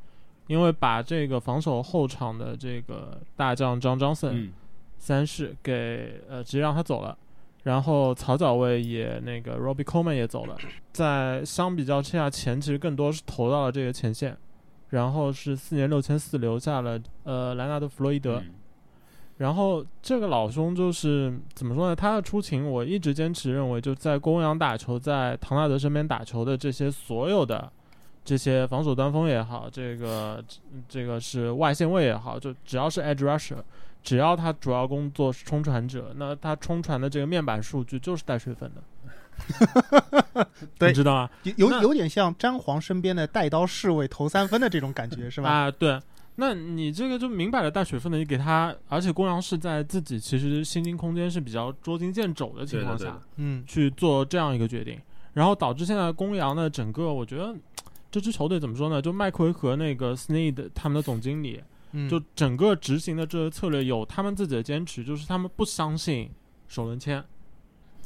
[0.47, 4.53] 因为把这个防守后场的这个大将张张森嗯，
[4.97, 7.19] 三世给呃直接让他走了，
[7.67, 10.57] 然后草脚位也那个 Robbie Coleman 也走了，
[10.93, 14.37] 在相比较之下，钱其实更多是投到了这个前线，
[14.91, 18.55] 然后是四年六千四留下了呃莱纳德弗洛伊德，嗯
[19.39, 21.97] 然后这个老兄就是怎么说呢？
[21.97, 27.69] 他的出勤，我一直坚持认为，就在公羊打球，在唐纳德身边打球的这些所有的
[28.25, 30.43] 这些防守端锋也好，这个
[30.89, 33.59] 这个是外线位也好，就只要是 edge rusher，
[34.07, 40.47] 只要他主要工作是冲传者，那他冲传的这个面板数据就是带水分的。
[40.79, 41.31] 对你知道吗？
[41.57, 45.51] 有有点像詹皇身边的带刀侍卫投三分的这种感觉，是吧？
[45.66, 46.01] 啊，对。
[46.37, 55.01] 那你这个就明摆着带水分的，你给他，而且公羊是在自己其实薪金空间是比较捉襟见肘的情况下对的对，嗯，去做这样一个决定，
[55.33, 57.53] 然后导致现在公羊的整个，我觉得
[58.11, 59.03] 这支球队怎么说呢？
[59.03, 66.31] 就麦奎和那个 Snead 他们的总经理，嗯就整个执行的这个策略有他们自己的坚持，就是他们不相信
[66.68, 67.22] 首轮签。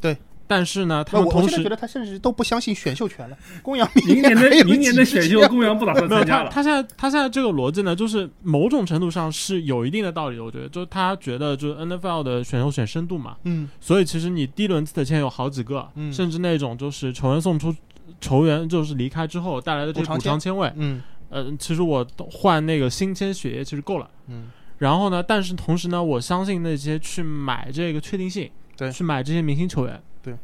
[0.01, 0.17] 对。
[0.47, 3.39] 但是呢，他们同时觉得他甚至都不相信选秀权了。
[3.63, 6.51] 公羊明年的明年的选秀，公羊不打算没有参加了。
[6.51, 10.43] 他他现在他现在这个逻辑呢，就是某种程度上是有一定的道理的。
[10.43, 17.73] 我觉得，就是他觉得就是 NFL 的选秀选深度嘛，嗯所以其实你第一轮次的签有好几个，嗯甚至那种就是球员送出
[18.21, 24.11] 球员就是离开之后带来的这个补偿签位，嗯呃，其实我换那个新鲜血液其实够了。
[24.27, 30.37] 嗯，然后呢，但是同时呢，我相信那些去买这个确定性，对去买这些明星球员，对，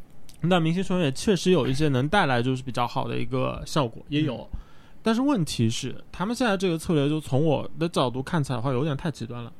[0.43, 4.49] 那明星球员也确实有一些能带来就是比较好的一个效果，也有。
[5.03, 9.53] 但是问题是，他们现在这个策略，就从我的角度看起来的话，有点太极端了。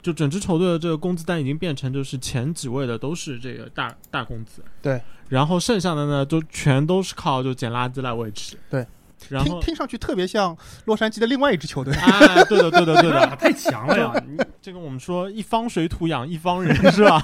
[0.00, 8.86] 就整支球队的这个工资单已经变成，就是前几位的都是这个大大工资，对，然后剩下的呢，就全都是靠就捡垃圾来维持，对。
[9.28, 11.92] 然后听听上去特别像洛杉矶的另外一支球队。
[11.94, 14.12] 哎，对的，对的，对的， 太强了呀！
[14.26, 17.22] 你这个我们说一方水土养一方人是吧？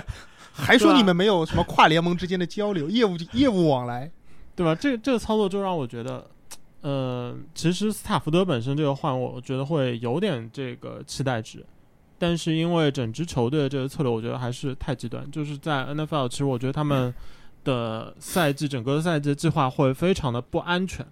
[0.52, 4.10] 还说你们没有什么跨联盟之间的交流、业务业务往来，
[4.56, 4.74] 对吧？
[4.74, 6.26] 这这个操作就让我觉得，
[6.80, 11.64] 呃，其实斯塔福德本身这个换，我觉得会有点这个期待值，
[12.18, 15.30] 但是因为整支球队的这个策略，我觉得还是太极端。
[15.30, 17.14] 就是在 NFL，其实我觉得他们
[17.62, 21.06] 的赛季整个的赛季计划会非常的不安全，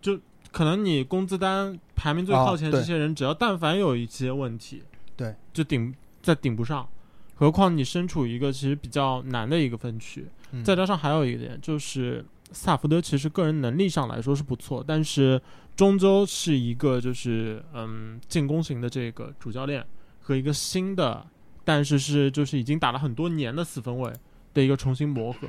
[0.00, 0.18] 就
[0.50, 4.82] 可能你工资单排名最靠前这些人，只要但凡有一些问题，
[5.16, 6.88] 对，就顶再顶不上。
[7.34, 15.40] 何况你身处一个其实比较难的一个分区，嗯再加上还有一点就是，斯塔福德其实个人能力上来说是不错，但是
[15.76, 19.86] 终究是一个就是嗯进攻型的这个主教练
[20.20, 21.24] 和一个新的，
[21.64, 24.12] 但是是就是已经打了很多年的四分卫
[24.52, 25.46] 的一个重新磨合。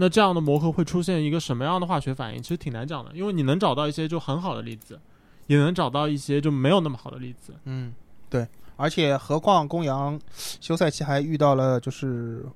[0.00, 2.40] 那这样的磨合会出现一个什么样的化学反应？
[2.40, 5.00] 其实挺难讲的，因为你能找到一些就很好的例子，
[5.48, 7.52] 也能找到一些就没有那么好的例子。
[7.64, 7.92] 嗯，
[8.30, 10.18] 对，而且何况公羊
[10.60, 12.46] 休赛期还遇到了就是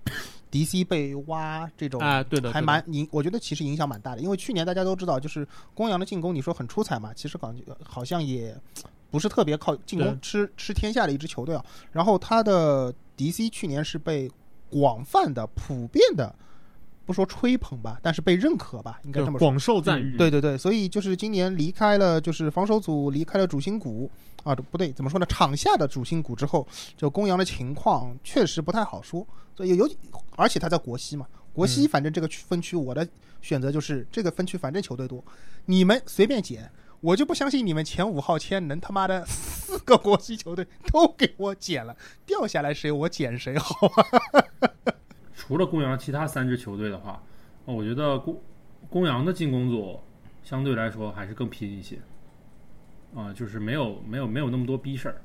[0.53, 4.21] DC 被挖这种，哎，对的，还蛮影，我觉得其实影响蛮大的。
[4.21, 8.57] 因为去年大家都知道，就是公羊的进攻，你说很出彩嘛，其实感觉好像也
[9.11, 11.65] 不是特别靠进攻吃吃天下的一支球队啊。
[11.91, 14.31] 然后他的 DC 去年是被
[14.71, 16.33] 广泛的、普遍的，
[17.05, 19.47] 不说吹捧吧，但是被认可吧，应该就这么说。
[19.47, 20.17] 广受赞誉。
[20.17, 24.11] 对对对，所以就是今年离开了就是防守组，离开了主心骨
[24.45, 25.27] 啊，不对，怎么说呢？
[25.27, 29.27] 场下的主心骨之后，就公羊的情况确实不太好说。
[29.57, 29.89] 所以有，
[30.37, 33.07] 而且他在国西嘛，国西嗯反正这个区分区，我的
[33.41, 35.23] 选择就是这个分区反正球队多，
[35.67, 36.71] 你们随便捡。
[37.01, 44.71] 我就不相信你们前五号签能他妈的四个国西球队都给我捡了，掉下来谁我捡谁好啊？
[45.43, 47.21] 除了公羊，其他三支球队的话，
[47.65, 48.41] 我觉得公
[48.89, 49.99] 公羊的进攻组
[50.45, 51.99] 相对来说还是更拼一些，
[53.13, 55.21] 啊、就是没有没有没有那么多逼事儿，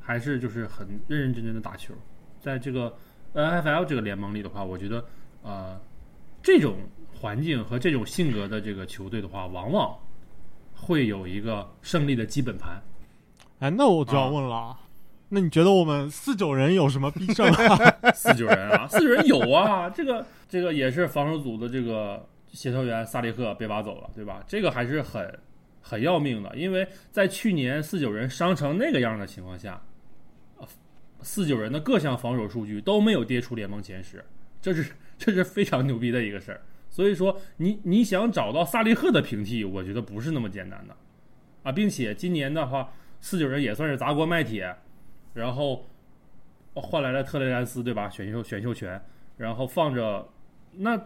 [0.00, 1.92] 还是就是很认认真真的打球。
[2.40, 2.96] 在这个
[3.34, 5.04] NFL 这个联盟里的话，我觉得
[5.42, 5.78] 呃
[6.42, 6.78] 这种
[7.14, 9.94] 环境和这种性格的这个球队的话，往往
[10.74, 12.82] 会有一个胜利的基本盘。
[13.58, 14.74] 哎，那我就要问了，
[15.30, 17.94] 那你觉得我们四九人有什么必胜啊？
[18.14, 24.42] 四九人啊，四九人有啊，这个这个也是防守组的这个协调员萨利赫被挖走了，对吧？
[24.46, 25.38] 这个还是很
[25.82, 29.80] 很要命的，因为在去年四九人伤成那个样的情况下，
[30.56, 30.66] 呃
[31.20, 34.24] 四九人的各项防守数据都没有跌出联盟前十，
[34.62, 36.60] 这是这是非常牛逼的一个事儿。
[36.88, 40.96] 所以说，你你想找到萨利赫的平替，我觉得不是那么简单的
[41.62, 44.74] 啊，并且今年的话，四九人也算是砸锅卖铁，
[45.34, 45.84] 然后
[46.74, 48.08] 换来了特雷兰斯，对吧？
[48.08, 49.00] 选秀选秀权，
[49.36, 50.26] 然后放着，
[50.72, 51.00] 那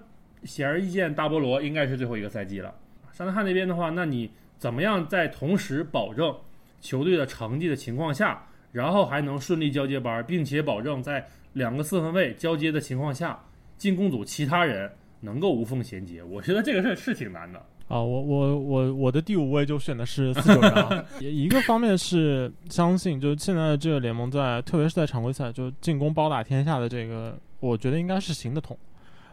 [0.45, 2.75] 显而易见，大菠萝应该是最后一个赛季了。
[3.13, 6.35] 沙特汉那边的话，那你怎么样在同时保证
[6.81, 13.39] 球队的成绩的情况下，然后还能顺利交接班，并且保证在两个四分卫交接的情况下，
[13.77, 16.23] 进攻组其他人能够无缝衔接？
[16.23, 17.63] 我觉得这个事儿是挺难的。
[17.93, 21.05] 啊，我我我我的第五位就选的是四九人啊。
[21.21, 28.75] 也一个方面是相信，就是现在的这个联盟在，特别是在常规赛，就进攻包打天下的这个，我觉得应该是行得通。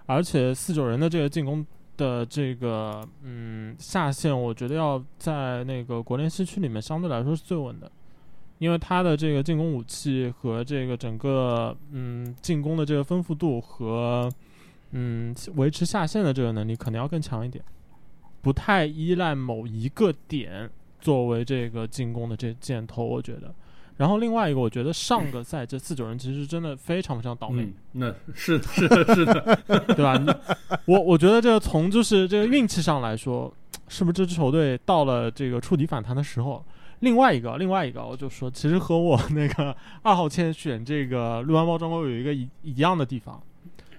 [0.07, 7.89] 而且四九人的这个进攻的这个嗯下限，我觉得要在那个国联西区里面相对来说是最稳的，
[8.57, 14.29] 因为他的这个进攻武器和这个整个嗯进攻的这个丰富度和
[14.91, 17.63] 嗯维持下限的这个能力可能要更强一点。
[18.41, 20.69] 不太依赖某一个点
[20.99, 23.53] 作为这个进攻的这箭头，我觉得。
[23.97, 30.17] 然后另外一个，我觉得上个赛季四九人其实真的非常非常倒霉，嗯，那是的是的，是的，对吧？
[30.17, 30.31] 你
[30.85, 33.53] 我我觉得这个从就是这个运气上来说，
[33.89, 36.63] 是不是这支球队到了这个触底反弹的时候？
[37.01, 43.41] 另外一个，另外一个，我就说，其实和我那个二号签选这个绿湾包装有一个一一样的地方。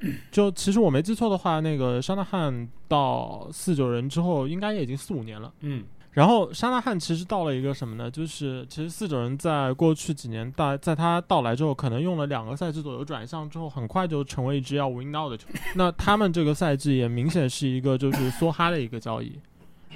[0.30, 5.52] 就其实我没记错的话，那个沙纳汉到四九人之后，应该也已经四五年了。
[5.60, 8.10] 嗯然后沙纳汉其实到了一个什么呢？
[8.10, 15.60] 就是其实四九人在过去几年大在他到来之后，可能用了两个赛季左右转向之后，很快就成为一支要 win now 的球队。
[15.76, 19.38] 那他们这个赛季也明显是一个就是梭哈的一个交易。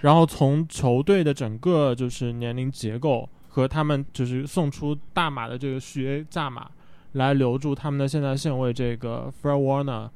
[0.03, 6.71] 然后从球队的整个就是年龄结构和他们就是送出大马的这个续约价码
[7.15, 10.09] 来留住他们的现在线位这个 Fred Warner，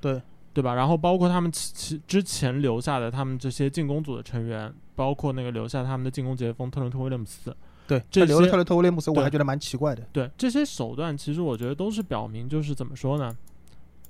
[0.00, 0.20] 对
[0.52, 0.74] 对吧？
[0.74, 7.54] 然后包括他们其其之前留下的他们这些进攻组的成员，包括那个留下他们的进攻截锋特伦特威廉姆斯，
[7.86, 10.02] 对，这留了特伦特威廉姆斯，我还觉得蛮奇怪的。
[10.12, 13.36] 对这些手段，其实我觉得都是表明，就是怎么说呢？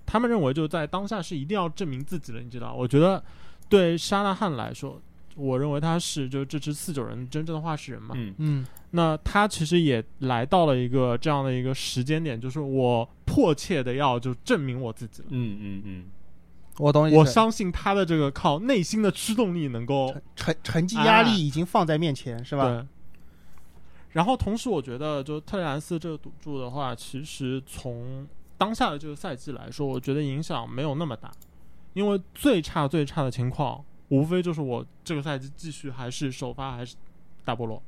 [0.07, 2.73] 他们认为就在当下是一定要证明自己的，你知道？
[2.73, 3.21] 我觉得
[3.69, 5.01] 对沙纳汉来说，
[5.37, 8.15] 我认为他是就是这支四九人真正的话事人嘛。
[8.17, 15.29] 嗯嗯，那他其实也来到了一个这样的一个时间点，就是我迫切的要就证明我自己了。
[15.31, 16.05] 嗯嗯嗯，
[16.79, 17.11] 我懂。
[17.13, 22.65] 我相信他的这个靠内心的驱动力能够成成成绩压力已经放在面前，是吧？
[22.69, 22.87] 对。
[24.13, 28.27] 然后同时，我觉得就特雷兰斯这个赌注的话，其实从
[28.57, 31.31] 当下的这个赛季来说，我觉得影响没有那么大，
[31.93, 36.95] 因为最差最差的情况，无非就是我这个赛季继续还是首发还是
[37.45, 37.83] 大菠萝。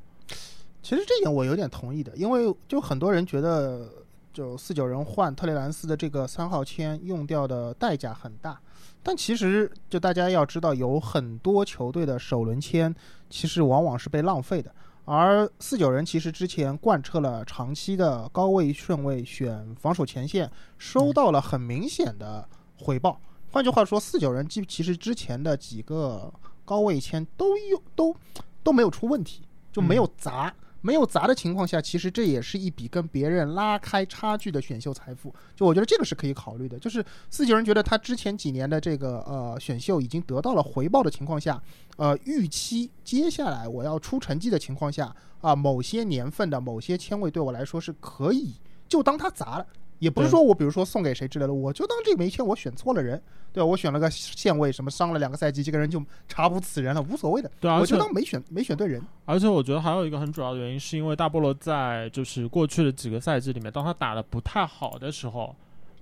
[0.83, 3.91] 其实这点我有点同意的，因为就很多人觉得，
[4.33, 8.59] 就四九人换特雷兰斯的这个三号签用掉的代价很大，
[9.03, 12.95] 但其实就大家要知道，有很多球队的首轮签
[13.29, 14.73] 其实往往是被浪费的。
[15.05, 22.47] 而四九人其实之前贯彻了长期的高位顺位选防守前线，收到了很明显的
[22.79, 23.21] 回报。
[23.51, 26.33] 换句话说，四九人其其实之前的几个
[26.65, 28.15] 高位签都有都
[28.63, 29.43] 都没有出问题，
[29.73, 30.55] 就没有砸。
[30.81, 35.35] 没有砸的情况下，其实这也是一笔跟别人拉开差距的选秀财富。
[35.57, 36.79] 就我觉得这个是可以考虑的。
[36.79, 41.61] 就是四九人觉得他之前几年的这个呃选秀已经得到了回报的情况下，
[41.97, 48.55] 呃，预期接下来我要出成绩的情况下啊、某些年份的某些签位对我来说是可以
[48.89, 49.67] 就当他砸了。
[49.99, 53.21] 也不是说我比如说送给谁之类的，我就当这枚签我选错了人，
[53.53, 53.67] 对吧？
[53.67, 59.03] 我选了个线位，什么伤了两个赛季，这个人就查无此人了，无所谓的，对，而我就当没选没选对人。
[59.25, 65.55] 而且我觉得还有一个很主要的原因，是因为大菠萝在就是过去的几个赛季里面，当他打的不太好的时候，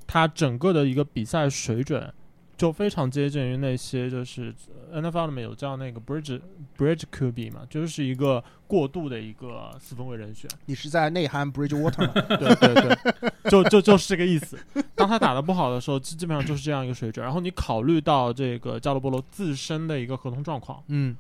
[0.07, 2.12] 他整个的一个比赛水准
[2.57, 4.54] 就非常接近于那些就是
[4.90, 6.40] 呃 NFL 里面有叫那个 bridge
[6.78, 10.50] bridge QB 嘛，就是一个过渡的一个四分卫人选。
[10.64, 12.12] 你是在内涵 Bridgewater 吗？
[12.38, 14.59] 对对对，就就就是这个意思。
[14.94, 17.22] 当他打的不好的时候，基基本上就是这样一个水准。
[17.22, 20.82] 然后你考虑到这个加罗波罗自身的一个合同状况。
[20.88, 21.14] 嗯，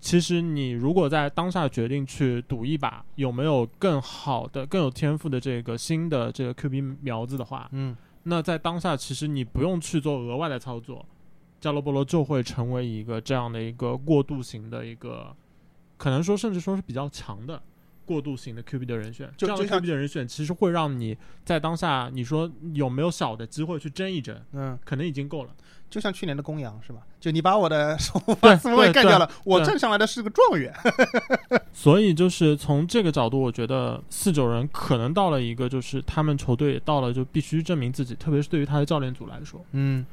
[0.00, 11.06] 其实你如果在当下决定去赌一把，有没有更好的、更有天赋的这个新的这个 QB 苗子的话，嗯，那在当下其实你不用去做额外的操作，
[11.60, 15.34] 加罗波罗就会成为一个这样的一个过渡型的一个，
[15.96, 17.62] 可能说甚至说是比较强的
[18.04, 19.32] 过渡型的 QB 的人选。
[19.36, 25.54] 这样的 QB 的人选其实会让你在当下，你说有没有小的机会去争一争，嗯，可能已经够了。
[25.90, 27.00] 就像去年的公羊是吧？
[27.20, 30.72] 就你把我的首 对发四分卫干掉了，我对挣上来的是个状元。
[31.74, 39.60] 所以就是从这个角度，我觉得四九人可能到了一个，就是他们球队到了就必须证明自己，特别是对于他的教练组来说。
[39.72, 40.06] 嗯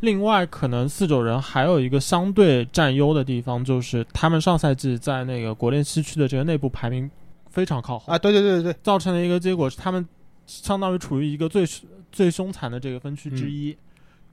[0.00, 7.10] 另外，可能四九人还有一个相对占优的地方，就是他们上赛季在那个国联西区的这个内部排名
[7.48, 10.06] 非常靠后，啊，对对对对对，造成的一个结果是他们
[10.46, 11.64] 相当于处于一个最
[12.12, 13.74] 最凶残的这个分区之一，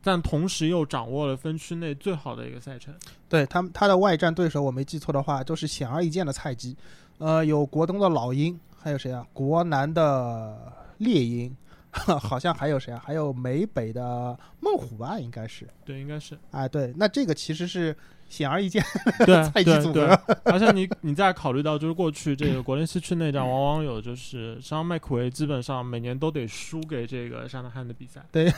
[0.03, 2.93] 但同时又掌握了分区内最好的一个赛程。
[3.29, 6.75] 对他们他的外战对手，我没记错的话，就是显而易见的菜鸡。
[7.19, 9.25] 呃，有国东的老鹰，还有谁啊？
[9.31, 11.55] 国南的猎鹰，
[12.19, 13.01] 好像还有谁啊？
[13.05, 15.67] 还有美北的孟虎吧，应该是。
[15.85, 17.95] 对，应该是哎，对，那这个其实是
[18.27, 18.83] 显而易见。
[19.25, 28.49] 对对对合，而且你你再考虑到，就是过去这个国联西区内战，往往有就是像麦奎基本上每年都得输给这个沙纳汉的比赛，对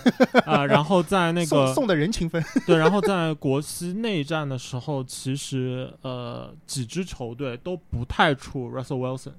[0.45, 2.41] 啊、然后在那个送送的人情分。
[2.65, 9.33] 对，然后在国西内战的时候，其实呃几支球队都不太出 Russell Wilson。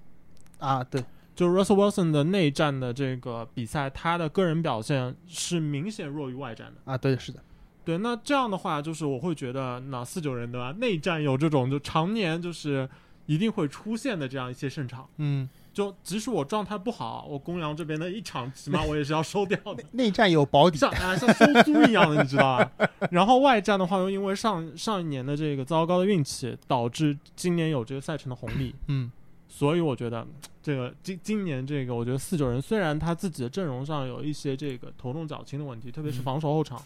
[0.58, 1.02] 啊，对，
[1.36, 6.90] 就 Russell Wilson 的内战的这个比赛，他的个人表现是明显弱于外战的。
[6.90, 7.40] 啊，对，是的，
[7.84, 10.72] 对，那这样的话，就是我会觉得，那四九人对吧？
[10.78, 12.88] 内战有这种就常年就是
[13.26, 15.06] 一定会出现的这样一些胜场。
[15.18, 20.78] 嗯，就即使我状态不好，我公羊这边的一场起码我也是要收掉的，内战有保底。
[20.78, 22.88] 像啊像收租一样的，你知道吧？
[23.12, 29.10] 然后外战的话，又因为上上一年的这个糟糕的运气，导致今年有这个赛程的红利，嗯，
[29.56, 30.26] 所以我觉得
[30.62, 36.82] 这个今今年这个，我觉得四九人虽然他自己的阵容上有一些这个头重脚轻的问题，特别是嗯防守后场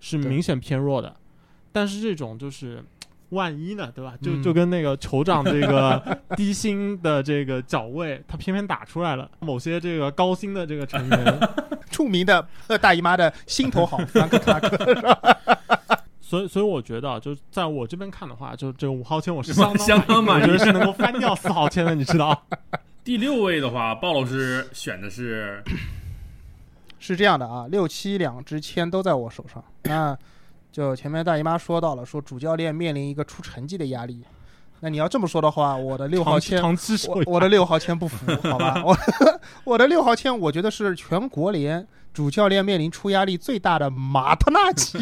[0.00, 1.14] 是明显偏弱的，
[1.70, 2.82] 但是这种就是。
[3.30, 4.14] 万一呢，对吧？
[4.22, 6.00] 就嗯就跟那个酋长这个
[6.36, 9.28] 低薪的这个脚位，他偏偏打出来了。
[9.40, 11.40] 某些这个高薪的这个成员，
[11.90, 16.03] 著名的呃大姨妈的心头好，弗兰克·克拉克。
[16.34, 22.46] 所所以所以我觉得啊，就在我这边看的话，就这个五号签我是 相当相当满意我觉得是能够翻掉四号签的，你知道？
[23.04, 25.62] 第六位的话，鲍老师选的是
[26.98, 29.62] 是这样的啊，六七两支签都在我手上。
[29.84, 30.16] 那
[30.72, 34.24] 就前面大姨妈说到了，说主教练面临一个出成绩的压力。
[34.80, 38.82] 那你要这么说的话，我的六号长签，长期我我的六号签不服，好吧？
[38.84, 38.96] 我
[39.64, 44.98] 我的六号签，我觉得是全国联主教练面临出压力最大的马特纳吉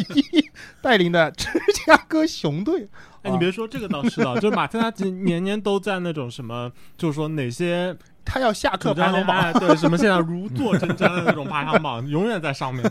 [0.81, 1.47] 带领的芝
[1.85, 2.87] 加哥熊队。
[3.21, 7.95] 哎，你别说这个倒是的， 就是马特纳吉年年都在那种什么，就是说哪些
[8.25, 12.83] 他要下课对什么现在如坐针毡的那种排行榜，永远在上面。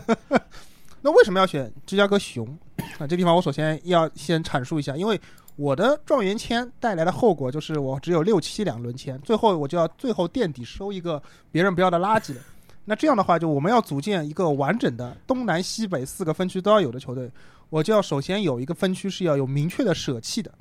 [1.01, 2.47] 那为什么要选芝加哥熊
[2.97, 3.05] 啊？
[3.05, 5.19] 这地方我首先要先阐述一下，因为
[5.55, 11.21] 我的状元签带来的后果就是我只有六七两轮签，最后我就要最后垫底收一个
[11.51, 12.41] 别人不要的垃圾了。
[12.85, 17.29] 那这样的话，就我们要组建一个完整的东南西北四个分区都要有的球队，
[17.73, 20.53] 我就要首先有一个分区是要有明确的舍弃的，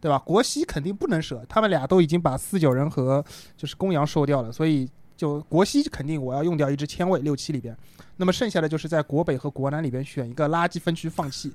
[0.00, 0.16] 对吧？
[0.20, 3.24] 国西肯定不能舍，他们俩都已经把四九人和
[3.56, 7.76] 就是公羊收掉了，所以就国西肯定我要用掉一支千位六七里边。
[8.18, 11.52] 那么剩下的就是在国北和国南里边选一个垃圾分区放弃。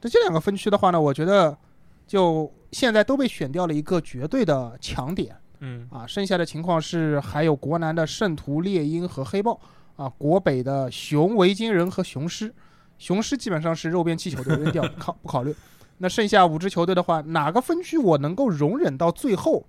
[0.00, 1.56] 这这两个分区的话呢，我觉得
[2.04, 6.04] 就现在都被选掉了一个绝对的强点嗯，啊。
[6.04, 9.60] 剩下的情况是还有国南的圣徒、猎鹰和黑豹
[9.94, 12.52] 啊，国北的熊、维京人和雄狮。
[12.98, 15.54] 雄狮基本上是肉便器球队，扔掉不考不考虑。
[15.98, 19.64] 那剩下五支球队的话，哪个分区我能够容忍到最后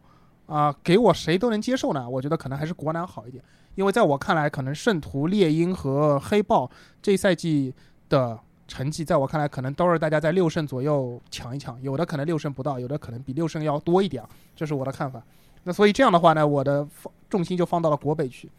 [0.45, 0.75] 啊？
[0.83, 2.09] 给我谁都能接受呢？
[2.09, 3.43] 我觉得可能还是国南好一点。
[3.75, 6.69] 因为在我看来，可能圣徒、猎鹰和黑豹
[7.01, 7.73] 这赛季
[8.09, 14.23] 的成绩，在我看来可能都是大家在六胜左右抢一抢，有的可能六胜不到，有的可能比六胜要多一点，
[14.55, 15.21] 这是我的看法。
[15.63, 16.87] 那所以这样的话呢，我的
[17.29, 18.49] 重心就放到了国北去。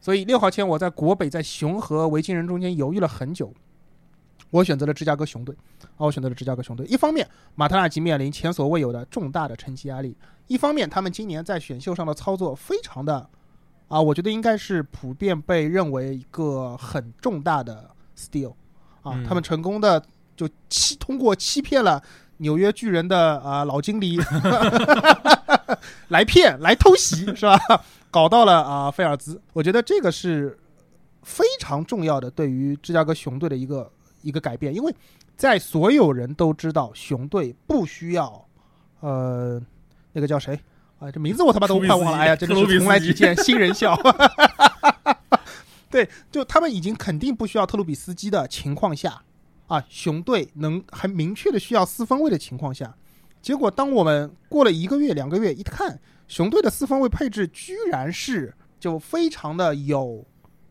[0.00, 3.52] 所以六号签我在国北在熊和维京人中间犹豫了很久，
[4.50, 5.54] 我选择了芝加哥熊队。
[5.96, 6.84] 啊，我选择了芝加哥熊队。
[6.86, 10.12] 一方面，马特纳吉面临前所未有的重大的成绩压力；
[10.46, 13.28] 一方面，他们今年在选秀上的操作非常的
[13.88, 18.50] 啊，我觉得应该是普遍被认为一个很重大的 steal
[19.02, 20.02] 啊，嗯他们成功的
[20.36, 22.02] 就欺通过欺骗了
[22.38, 24.18] 纽约巨人的啊老经理
[26.08, 27.58] 来骗来偷袭是吧？
[28.10, 30.58] 搞到了啊菲尔兹，我觉得这个是
[31.22, 33.90] 非常重要的对于芝加哥熊队的一个
[34.22, 34.94] 一个改变，因为
[35.36, 38.46] 在所有人都知道熊队不需要
[39.00, 39.60] 呃
[40.12, 40.58] 那个叫谁？
[40.98, 43.96] 啊，这名字我他妈都快忘了， 哎呀，真的是从来只见新人笑。
[45.90, 49.22] 对，就他们已经肯定不需要特鲁比斯基的情况下，
[49.66, 52.94] 啊，熊队能很明确的需要四分卫的情况下，
[53.40, 55.98] 结果当我们过了一个月、两个月一看，
[56.28, 60.24] 熊队的四分卫配置居然是就非常的有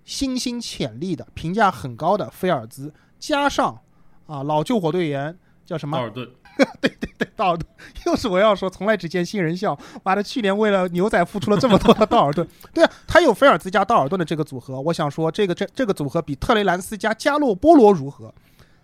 [0.06, 3.80] 新兴潜力的、评价很高的菲尔兹，加上
[4.26, 6.28] 啊老救火队员叫什么道尔顿，
[6.82, 7.68] 对对对道尔顿，
[8.08, 9.78] 又是我要说，从来只见新人笑。
[10.04, 18.34] 妈的，去年为了牛仔付出了这么多的道尔顿， 对啊，他有菲尔兹加道尔顿的这个组合，我想说，这个这这个组合比特雷兰斯加加洛波罗如何？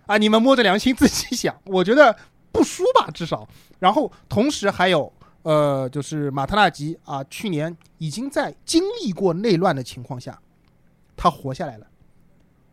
[0.06, 2.16] 啊，你们摸着良心自己想，我觉得
[2.52, 3.48] 不输吧，至少。
[3.80, 5.12] 然后同时还有
[5.42, 10.40] 呃，就是马特纳吉啊，去年已经在经历过内乱的情况下，
[11.18, 11.88] 他活下来了。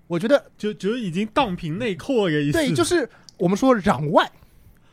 [0.07, 2.53] 我觉得就就已经荡平内扣了个意思。
[2.53, 4.31] 对，就是我们说攘外，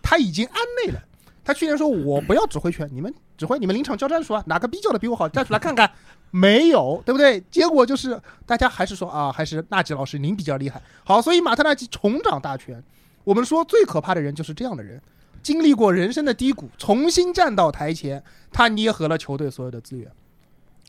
[0.01, 1.03] 他已经安内了。
[1.43, 5.91] 他去年说：“我不要指挥权，你们指挥，你们临场交战术啊，哪个逼叫的比我好，站出来看看。”
[6.31, 7.43] 没有，对不对？
[7.49, 10.79] 结果就是大家还是说啊，还是纳吉老师您比较厉害。
[11.03, 12.83] 好，所以马特纳吉重掌大权。
[13.23, 15.01] 我们说最可怕的人就是这样的人，
[15.41, 20.07] 经历过人生的低谷，重新站到台前，他捏合了球队所有的资源。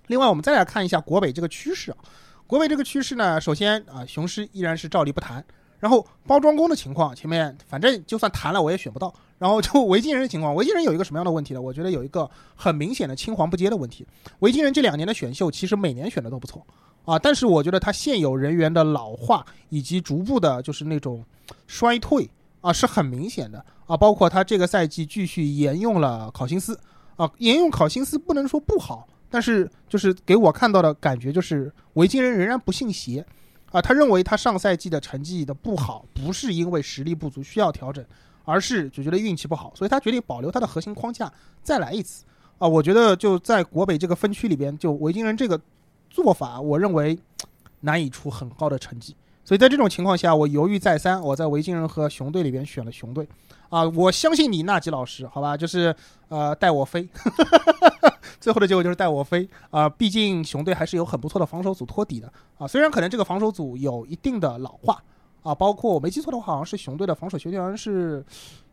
[0.08, 1.96] 另外，我们再来看一下国北这个趋势啊，
[2.50, 5.44] 国北这个趋势呢，首先啊，雄狮依然是照例不谈。
[5.78, 9.14] 然后包装工的情况，前面反正就算谈了我也选不到。
[9.38, 11.62] 然后就维京人的情况，维京人有一个什么样的问题呢？
[11.62, 14.04] 我觉得有一个很明显的青黄不接的问题。
[14.40, 16.66] 维京人这两年的选秀其实每年选的都不错
[17.04, 21.24] 啊，但是我觉得他现有人员的老化以及逐步的就是那种
[21.68, 22.28] 衰退
[22.62, 26.76] 啊是很明显的啊，包括他这个赛季继续沿用了考辛斯
[27.14, 33.24] 啊，沿用考辛斯不能说不好，但是就是给我看到的感觉就是维京人仍然不信邪。
[33.72, 38.04] 啊，他认为他上赛季的成绩的不好，不是因为实力不足需要调整，
[38.44, 42.24] 而是就觉得运气不好，所以他决定保留他的核心框架，再来一次。
[42.58, 45.60] 啊，我觉得就在国北这个分区里边，就维京人这个
[46.10, 47.16] 做法，我认为
[47.82, 49.14] 难以出很高的成绩。
[49.44, 53.28] 所以在这种情况下，我犹豫再三，我在维京人和熊队里边选了熊队。
[53.70, 55.94] 啊，我相信你纳吉老师，好吧，就是
[56.28, 57.08] 呃带我飞，
[58.40, 65.02] 最后的结果就是带我飞啊、毕竟熊队还是有很不错的防守组托底的啊，虽然可能这个防守组有一定的老化
[65.42, 68.24] 啊，包括我没记错的话，好像是熊队的防守球员是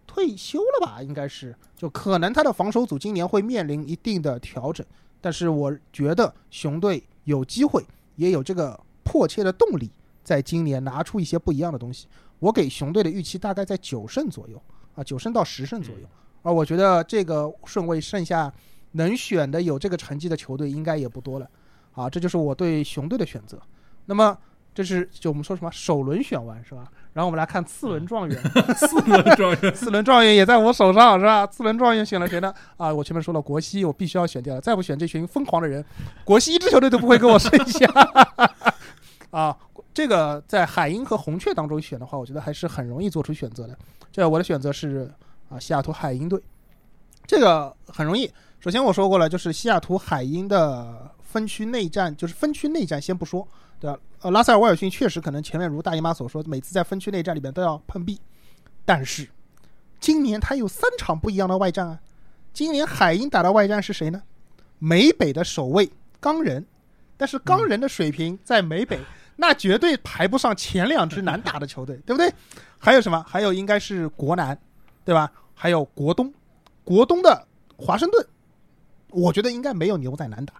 [0.07, 1.01] 退休了吧？
[1.03, 4.83] 应该是，就可能他的防守组今年会面临一定的调整，
[5.21, 7.85] 但是我觉得熊队有机会，
[8.15, 9.91] 也有这个迫切的动力，
[10.23, 12.07] 在今年拿出一些不一样的东西。
[12.39, 14.61] 我给熊队的预期大概在九胜左右
[14.97, 16.01] 啊，九胜到十胜左右。
[16.41, 18.51] 而我觉得这个顺位剩下
[18.93, 21.47] 能选的有这个成绩的球队应该也不多了
[21.93, 23.59] 啊，这就是我对熊队的选择。
[24.05, 24.37] 那么
[24.73, 26.85] 这是就我们说什么首轮选完是吧？
[27.11, 28.41] 然后我们来看次 轮状元，
[28.75, 31.45] 次轮状元，次轮状元也在我手上是吧？
[31.47, 32.53] 次轮状元选了谁呢？
[32.77, 35.83] 啊，我前面说了国西，我必须要选掉了，再不选这群疯狂的人，
[36.23, 37.87] 国西一支球队都不会跟我剩下。
[39.31, 39.57] 啊，
[39.93, 43.77] 这个在海鹰和红雀当中选的话，我觉得还是很容易做出选择的。
[44.11, 45.11] 这我的选择是
[45.49, 46.41] 啊，西雅图海鹰队，
[47.25, 48.29] 这个很容易。
[48.59, 53.47] 首先我说过了，就是西雅图海鹰的分区内战，就是分区内战先不说，
[53.79, 53.99] 对吧？
[54.21, 58.19] 呃，拉塞尔·威尔逊确实可能前面如大姨妈所说，每次在分区内战里面都要碰壁，
[58.83, 59.27] 但是
[59.99, 61.99] 今年他有三场不一样的外战啊。
[62.51, 64.23] 今年海鹰打的外战是谁呢？
[64.79, 65.87] 美北的守卫
[66.19, 66.65] 钢人，
[67.15, 68.99] 但是钢人的水平在美北。
[69.37, 72.33] 那绝对排不上前两支难打的球队， 对不对？
[72.77, 73.23] 还有什么？
[73.27, 74.59] 还有应该是国南，
[75.05, 75.31] 对吧？
[75.53, 76.33] 还有国东，
[76.83, 78.27] 国东的华盛顿，
[79.11, 80.53] 我觉得应该没有牛仔难打。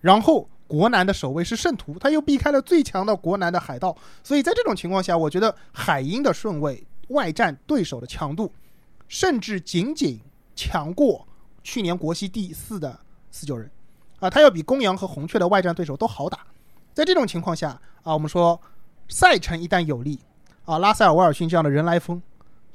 [0.00, 8.52] 然后国南的守卫是圣徒，他又避开了最强的国南的海盗，所以在这种情况下，我觉得海鹰的顺位外战对手的强度，
[9.08, 10.20] 甚至仅仅
[10.54, 11.26] 强过
[11.62, 12.98] 去年国西第四的
[13.30, 13.70] 四九人，
[14.20, 16.38] 啊，他要比公羊和红雀的外战对手都好打。
[16.94, 17.70] 在这种情况下
[18.02, 18.60] 啊，我们说
[19.08, 20.18] 赛程一旦有利
[20.64, 22.20] 啊，拉塞尔·威尔逊这样的人来疯，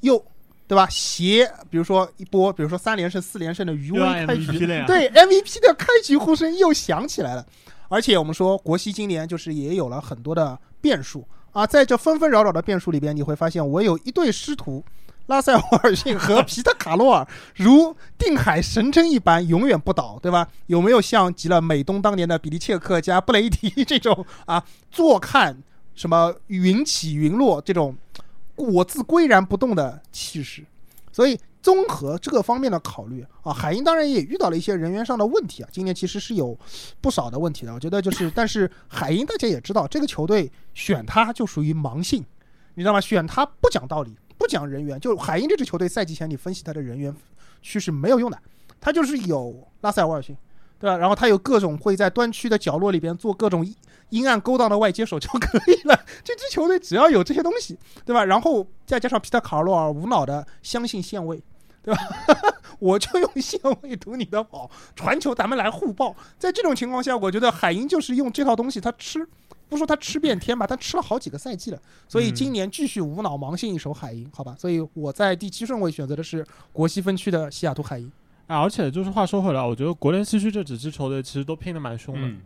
[0.02, 0.24] 又
[0.68, 0.88] 对吧？
[0.90, 7.46] 携比如说一波，比如说三连胜、四连胜的余威开局，对 MVP 的开局呼声又响起来了。
[7.90, 14.84] 而且我们说国西今年就是也有了很多的变数啊，在这纷纷扰扰的变数里边，你会发现我有一对师徒。
[15.28, 20.48] 拉塞尔·沃尔逊和皮特卡洛尔如定海神针一般，永远不倒，对吧？
[20.68, 24.64] 有没有像极了美东当年的比利切克加布雷迪 这种啊？
[24.90, 25.62] 坐看
[25.94, 27.96] 什么云起云落这种
[28.56, 30.66] 我自岿然不动的气势？
[31.12, 35.70] 所以综合这个方面的考虑啊，海鹰当然也遇到了一些人员上的问题啊。
[35.74, 36.58] 今年其实是有
[37.02, 37.74] 不少的问题的。
[37.74, 42.24] 我觉得就是，但是海鹰大家也知道，这个球队选他就属于盲信，
[42.76, 43.02] 你知道吗？
[43.02, 44.16] 选他不讲道理。
[44.38, 47.14] 不讲人员，就海鹰这支球队赛季前你分析他的人员
[47.62, 48.38] 趋势没有用的，
[48.80, 50.36] 他就是有拉塞尔·沃尔逊，
[50.80, 50.98] 对吧？
[50.98, 53.66] 然后他有各种会在端区的角落里边做各种
[54.10, 56.00] 阴暗勾当的外接手就可以了。
[56.24, 58.24] 这支球队只要有这些东西，对吧？
[58.24, 61.42] 然后再加上皮特·卡洛尔无脑的相信线位，
[61.88, 62.02] 对吧？
[62.80, 66.14] 我就用线位堵你的跑，传球咱们来互爆。
[66.38, 69.26] 在这种情况下，我觉得海鹰就是用这套东西，他吃。
[69.70, 74.56] 不说他吃遍天吧，他吃了好几个赛季了，所以今年继续无脑盲信一手海鹰，好吧？
[74.58, 78.10] 所以我在第七顺位选择的是国西分区的西雅图海鹰。
[78.48, 82.38] 而且就是话说回来，我觉得国联西区这几支球队其实都拼的蛮凶的，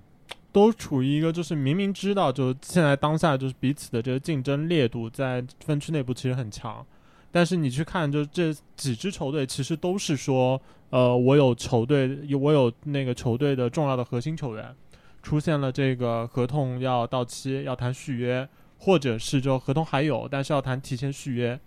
[0.51, 6.83] 都处于一个就是明明知道，就现在当下就是彼此的这个竞争烈度在分区内部其实很强，
[7.31, 14.75] 但是你去看，就这几支球队其实都是说，呃，我有球队，有我有那个球队的重要的核心球员。
[15.23, 21.59] 出现了这个合同要到期要谈续约，或者是就合同还有，但是要谈提前续约，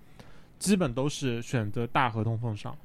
[0.58, 2.76] 基本都是选择大合同奉上，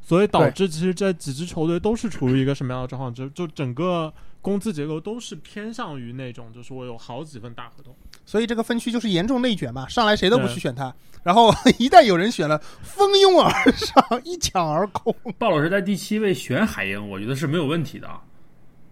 [0.00, 3.12] 所以导致其实这几支球队都是处于一个什么样的状况？
[3.12, 4.14] 就就整个
[4.44, 15.16] 工资结构都是偏向于那种，就是我有好几份大合同，所以这个分区就是严重内卷嘛，上来谁都不去选他，然后 一旦有人选了，蜂拥而上，一抢而空。
[15.38, 18.06] 鲍老师在第七位选海英，我觉得是没有问题的。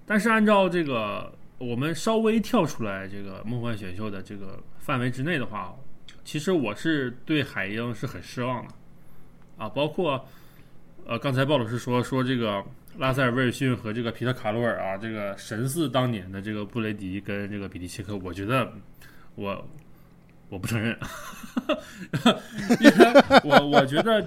[0.07, 5.77] 但是按照这个，我们稍微跳出来这个梦幻选秀的这个范围之内的话，
[6.25, 8.75] 其实我是对海英是很失望的
[9.59, 9.69] 啊。
[9.69, 10.27] 包括
[11.05, 12.65] 呃，刚才鲍老师说说这个
[12.99, 18.73] 拉塞尔·威尔逊和这个皮特·卡罗尔啊，这个神似当年的这个布雷迪跟这个比利切克，我觉得
[19.35, 19.69] 我。
[20.49, 20.95] 我不承认，
[22.79, 24.21] 因为我我觉得，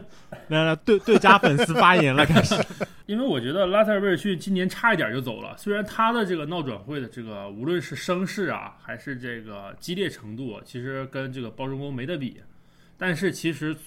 [0.48, 2.56] 来来对对家粉丝发言了，开始。
[3.06, 12.42] 因为我觉得拉塞尔威尔逊今年差一点就走了，虽然他的这个闹转会的这个无论是声势啊，还是这个激烈程度，其实跟这个包装工没得比，
[12.98, 13.78] 但是其实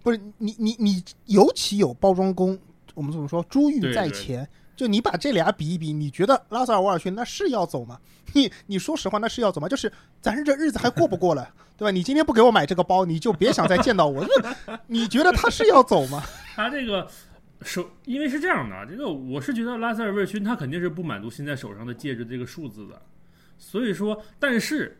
[0.00, 2.56] 不是你你你尤其有包装工，
[2.98, 3.40] 我们怎么说？
[3.44, 4.46] 珠玉在前。
[4.74, 7.98] 就你把这俩比一比，你觉得拉塞尔·沃尔逊那是要走吗？
[8.32, 9.68] 你你说实话，那是要走吗？
[9.68, 9.90] 就是
[10.20, 11.90] 咱这日子还过不过了，对吧？
[11.90, 14.24] 你今天不给我买这个包，你就别想再见到我。
[14.86, 16.22] 你觉得他是要走吗？
[16.54, 17.08] 他这个
[17.62, 23.02] 手，因为是这样的，这个我是觉得拉塞尔·威尔逊他肯定是不满足现在手上的戒指这个数字的，
[23.58, 24.96] 所以说，但是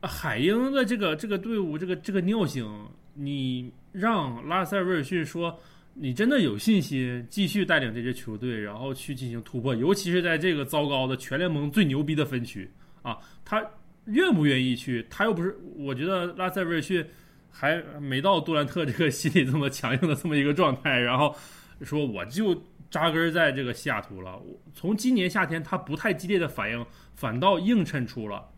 [0.00, 2.68] 海鹰的这个这个队伍，这个这个尿性，
[3.14, 5.58] 你让拉塞尔威尔逊说，
[5.94, 12.70] 你真的有信心继续带领这支球队，然后去进行突破，尤其是在这个糟糕的全联盟最牛逼的分区
[13.02, 13.62] 啊，他
[14.06, 15.06] 愿不愿意去？
[15.10, 17.04] 他又不是，我觉得拉塞尔威逊
[17.50, 21.36] 还没到杜兰特这个心理这么强硬的这么一个状态，然后
[21.82, 22.54] 说我就
[22.90, 24.38] 扎根在这个西雅图了。
[24.38, 26.84] 我从今年夏天他不太激烈的反应，
[27.14, 28.48] 反倒映衬出了。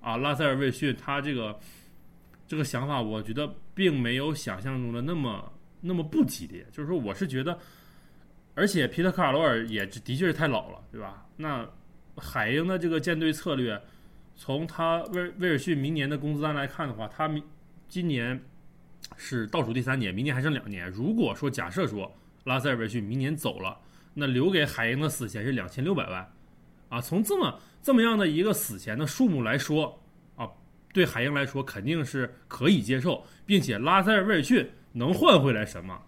[0.00, 1.58] 啊，拉塞尔·魏逊他这个
[2.46, 5.50] 这个想法，我觉得并没有想象中的那么
[5.86, 6.66] 那么不激烈。
[6.72, 7.58] 就是说，我是觉得，
[8.54, 11.26] 而且皮特·卡罗尔也的确是太老了，对吧？
[11.36, 11.68] 那
[12.16, 13.80] 海鹰的这个舰队策略，
[14.34, 17.42] 从他威威尔逊明年的工资单来看的话，他明
[17.88, 18.40] 今年
[19.16, 20.88] 是倒数第三年，明年还剩两年。
[20.90, 22.12] 如果说假设说
[22.44, 23.78] 拉塞尔·威尔逊明年走了，
[24.14, 26.32] 那留给海鹰的死钱是两千六百万
[26.88, 27.00] 啊！
[27.00, 30.00] 从这么这么样的一个死钱的数目来说
[30.36, 30.48] 啊，
[30.92, 36.00] 对海鹰来说肯定是可以接受，并且拉塞尔威尔逊能换回来什么，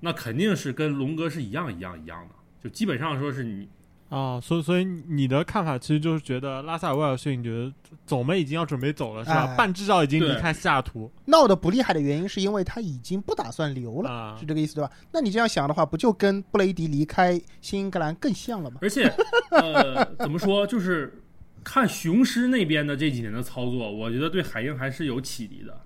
[0.00, 2.34] 那肯定是跟龙哥是一样一样一样的，
[2.64, 3.68] 就基本上说是你
[4.08, 7.72] 啊，所以所以你的看法其实就是觉得拉萨尔威尔逊，你觉得
[8.06, 9.44] 走没已经要准备走了是吧？
[9.44, 14.90] 哎半至少已经离开西雅图闹得不厉害的原因是因为他已经不打算留了，啊是这个意思对吧？
[15.12, 18.78] 那你这样想的话，不就跟布雷迪离开新英格兰更像了吗？
[18.82, 19.06] 而且，
[19.50, 20.66] 呃， 怎么说？
[20.66, 21.22] 就是
[21.62, 25.78] 看雄狮那边的这几年的操作，我觉得对海鹰还是有启迪的。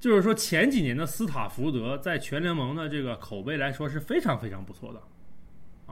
[0.00, 5.02] 就是说，前几年的斯塔福德在全联盟的这个口碑来说是非常非常不错的，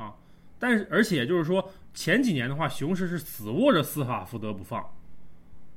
[0.00, 0.14] 啊，
[0.59, 4.84] 但是而且就是说，前几年的话，雄狮是死握着斯塔福德不放，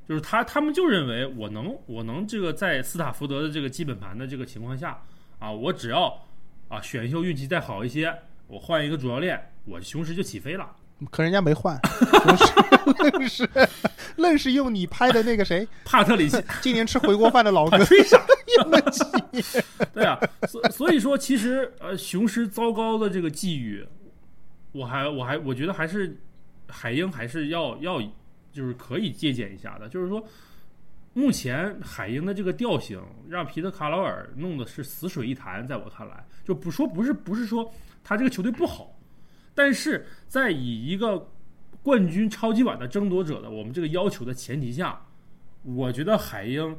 [0.08, 5.02] 就是他他们就认为我能我能这个在斯塔福德的这个基本盘的这个情况下
[5.40, 6.22] 啊，我只要
[6.68, 8.16] 啊选秀运气再好一些，
[8.46, 10.76] 我换一个主教练，我雄狮就起飞了。
[11.12, 11.80] 可人家没换，
[13.12, 13.50] 愣是
[14.18, 16.38] 愣是用你拍的那个谁，帕特里奇。
[16.62, 17.78] 今年吃回锅饭的老哥。
[17.78, 18.22] 帕吹傻，
[18.58, 19.44] 用了几年。
[19.94, 23.86] 对啊，所所以说其实呃，雄狮糟糕的这个际遇，
[24.74, 26.20] 我还我还我觉得还是
[26.68, 28.02] 海鹰还是要要
[28.52, 30.22] 就是可以借鉴一下的，就是说
[31.14, 37.72] 目前海鹰的这个调性让皮特卡劳尔弄的是死水一潭，在我看来，就不说不是不是说
[38.04, 38.99] 他这个球队不好，
[39.60, 41.28] 但是在以一个
[41.84, 44.98] 冠军超级碗的争夺者的我们这个要求的前提下，
[45.64, 46.78] 我觉得海鹰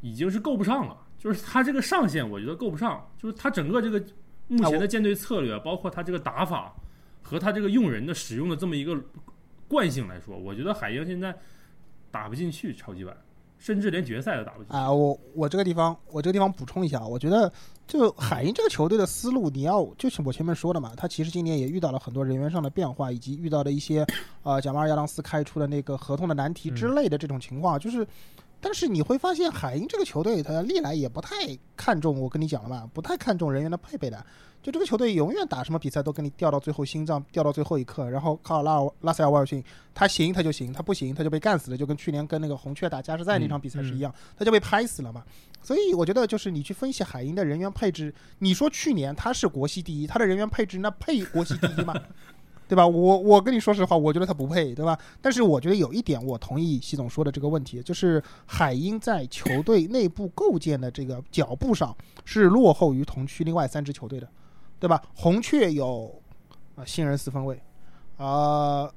[0.00, 0.96] 已经是够不上了。
[1.16, 3.08] 就是他这个上限，我觉得够不上。
[3.16, 4.04] 就是他整个这个
[4.48, 6.74] 目前的舰队策略，包括他这个打法
[7.22, 9.00] 和他这个用人的使用的这么一个
[9.68, 11.32] 惯性来说，我觉得海鹰现在
[12.10, 13.16] 打不进去超级碗，
[13.58, 14.76] 甚至连决赛都打不进去。
[14.76, 17.52] 啊，我我这个地方，我这个地方补充一下，我觉得
[17.86, 24.06] 就海鹰这个球队的思路，你要就是我前面说的嘛，他其实今年也遇到了很多人员上的变化，以及遇到的一些
[24.42, 28.06] 呃贾马尔亚当斯开出的那个合同的难题之类的这种情况，就是。
[28.66, 31.36] 但是你会发现，海鹰这个球队，他历来也不太
[31.76, 34.26] 看重，我跟你讲了嘛，不太看重人员的配备的。
[34.60, 39.62] 就这个球队永远打什么比赛都跟你掉到最后，心脏掉到最后一刻，然后靠拉尔拉塞尔威尔逊，
[39.94, 45.22] 他行他就行，他不行他就被干死了，就跟去年跟那个红雀打加时赛那场比赛是一样，他就被拍死了嘛。
[45.62, 51.94] 所以我觉得就是你去分析海鹰的人员配置，你说去年他是国西第一，他的人员配置那配国西第一吗？
[52.68, 52.86] 对吧？
[52.86, 54.98] 我我跟你说实话，我觉得他不配，对吧？
[55.20, 64.28] 但是我觉得有一点，我同意习总说的这个问题，就是海鹰在球队内部构建的这个脚步上是落后于同区另外三支球队的，
[64.80, 65.00] 对吧？
[65.14, 66.12] 红雀有
[66.74, 67.60] 啊新人四分卫，
[68.16, 68.90] 啊、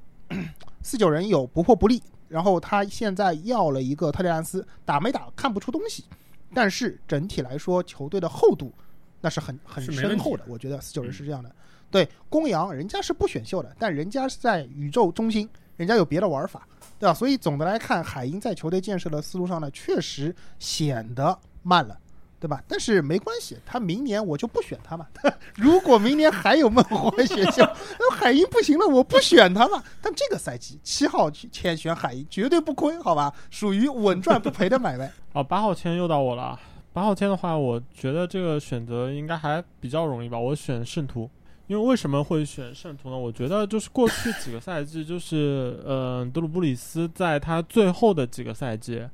[0.82, 6.04] 四九人有不破不立，然后他现在要了一个特雷兰斯，打没打看不出东西，
[6.52, 8.72] 但是整体来说球队的厚度
[9.20, 11.50] 那是很很深厚的，我觉得四九人是这样的。
[11.90, 16.66] 对，公羊人家是不选秀的，但人家是在宇宙中心，人家有别的玩法，
[16.98, 17.12] 对吧？
[17.14, 21.96] 所以总的来看，海鹰在球队建设的思路上呢，确实显得慢了。
[22.38, 22.58] 对吧？
[22.66, 25.06] 但是没关系，他明年我就不选他嘛。
[25.56, 27.62] 如果明年还有孟获选秀，
[28.00, 29.84] 那海鹰不行了，我不选他嘛。
[30.00, 33.30] 但这个赛季七号签选海鹰绝对不亏，好吧？
[33.50, 35.12] 属于稳赚不赔的买卖。
[35.34, 36.60] 哦，八号签又到我了啊。
[36.94, 40.38] 八号签的话，我觉得这个选择应该还比较容易吧。
[40.38, 41.28] 我选圣徒，
[41.70, 43.16] 因为为什么会选圣徒呢？
[43.16, 49.06] 我觉得就是过去几个赛季，就是呃，德鲁布里斯在他最后的几个赛季，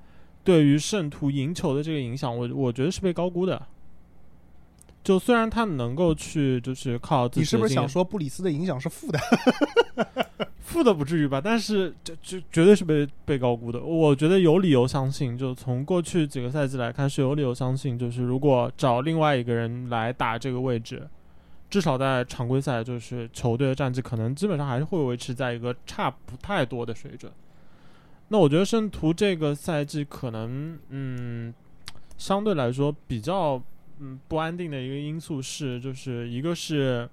[0.43, 3.63] 对于圣徒赢球的这个影响，我我觉得是被高估的。
[5.05, 9.19] 就虽然他能够去，就是靠自己你是不是想说布里斯的影响是负的？
[10.65, 13.79] 负的不至于吧，但是这这绝对是被被高估的。
[13.81, 21.07] 我觉得有理由相信，就从过去几个赛季来看，是有理由相信，就是如果找另外一个人来打这个位置，
[21.77, 27.31] 至少在常规赛，就是球队的战绩可能基本上还是会维持在一个差不太多的水准。
[28.29, 31.53] 那我觉得圣徒这个赛季可能，嗯，
[32.17, 33.63] 相对来说比较
[33.99, 37.07] 嗯不安定的一个因素是，就是一个是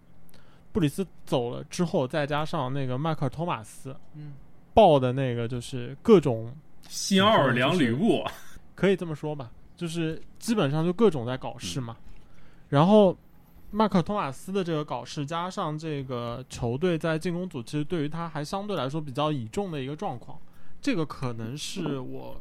[0.72, 4.32] 布里斯走了之后，再加上那个迈克尔托马斯嗯，
[4.74, 6.56] 爆的那个就是各种
[6.88, 8.24] 新奥尔良吕布，
[8.76, 11.98] 可以这么说吧，就是基本上就各种在搞事嘛。
[12.70, 13.14] 然后
[13.76, 20.38] 麦克托马斯的这个搞事，加上这个球队在进攻组其实对于他还相对来说比较倚重的一个状况，
[20.80, 22.40] 这个可能是我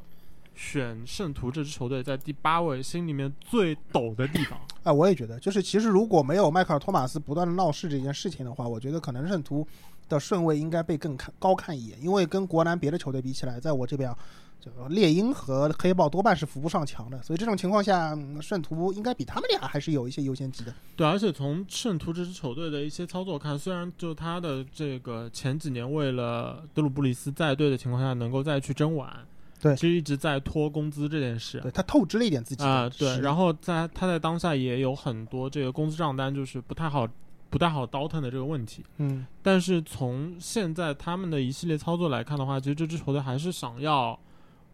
[0.55, 4.61] 选圣徒这支球队在第八位心里面最抖的地方。
[4.83, 9.67] 啊，我也觉得，就是其实如果没有迈克尔托马斯不断的闹事这件事情的话，我觉得可能圣徒
[10.11, 14.19] 的顺位应该被更看高看一眼，因为跟国南别的球队比起来，在我这边啊，
[14.65, 20.73] 就猎鹰和黑豹多半是扶不上墙的，所以这种情况下，嗯圣徒应该比他们俩还是有一些优先级的。
[20.95, 29.13] 对，而且从圣徒这支球队的一些操作看，虽然就他的这个前几年为了德鲁布里斯在队的情况下能够再去争碗，
[29.61, 37.09] 对其实一直在拖工资这件事对他透支了一点自己的啊，对，然后在他在当下也有很多这个工资账单就是不太好
[37.51, 44.19] 不太好倒腾的这个问题，嗯，但是从现在他们的一系列操作来看的话，其实这支球队还是想要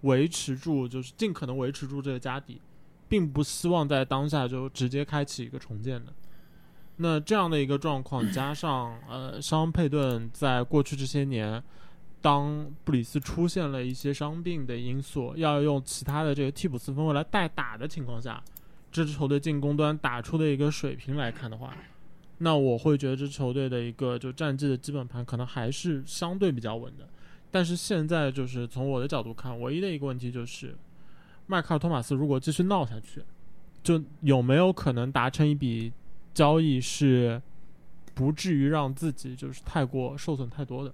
[0.02, 2.60] 维持住，就是尽可能维持住这个家底，
[3.08, 6.12] 并不希望在当下就直接开启一个重建的。
[6.96, 11.62] 那这样的一个状况，加上呃，伤佩顿在过去这些年，
[12.20, 18.42] 当布里斯出现了一些伤病的因素，要用其他的这个替补四分卫来代打的情况下，
[18.90, 21.72] 这支球队进攻端打出的一个水平来看的话，
[22.38, 27.08] 那我会觉得这支球队的一个就战绩的基本盘可能还是相对比较稳的。
[27.50, 30.76] 但是现在就是从我的角度看，唯一的一个问题就是，
[31.46, 33.22] 迈克尔托马斯如果继续闹下去，
[33.82, 35.92] 就有没有可能达成一笔
[36.34, 37.40] 交易是
[38.14, 40.92] 不至于让自己就是太过受损太多的？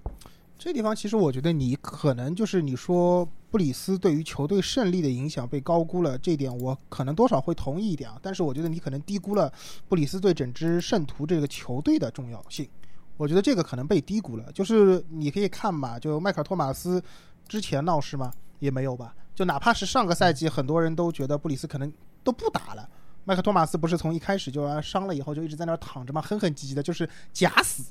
[0.56, 8.18] 这地方其实我觉得你可能就是你说布里斯对于球队胜利的影响被高估了，这点我可能多少会同意一点啊。
[8.22, 9.52] 但是我觉得你可能低估了
[9.88, 12.68] 布里斯对整支圣徒这个球队的重要性。
[13.16, 14.50] 我觉得这个可能被低估了。
[14.52, 17.02] 就是你可以看嘛，就迈克尔托马斯
[17.46, 18.32] 之前闹事吗？
[18.58, 19.14] 也没有吧。
[19.34, 21.92] 就哪怕是上个赛季，很多人都觉得布里斯可能
[22.22, 22.88] 都不打了。
[23.24, 27.84] 迈克尔托马斯不是从一开始就啊伤了以后就一直在那儿躺着嘛，哼哼唧唧的，就是假死。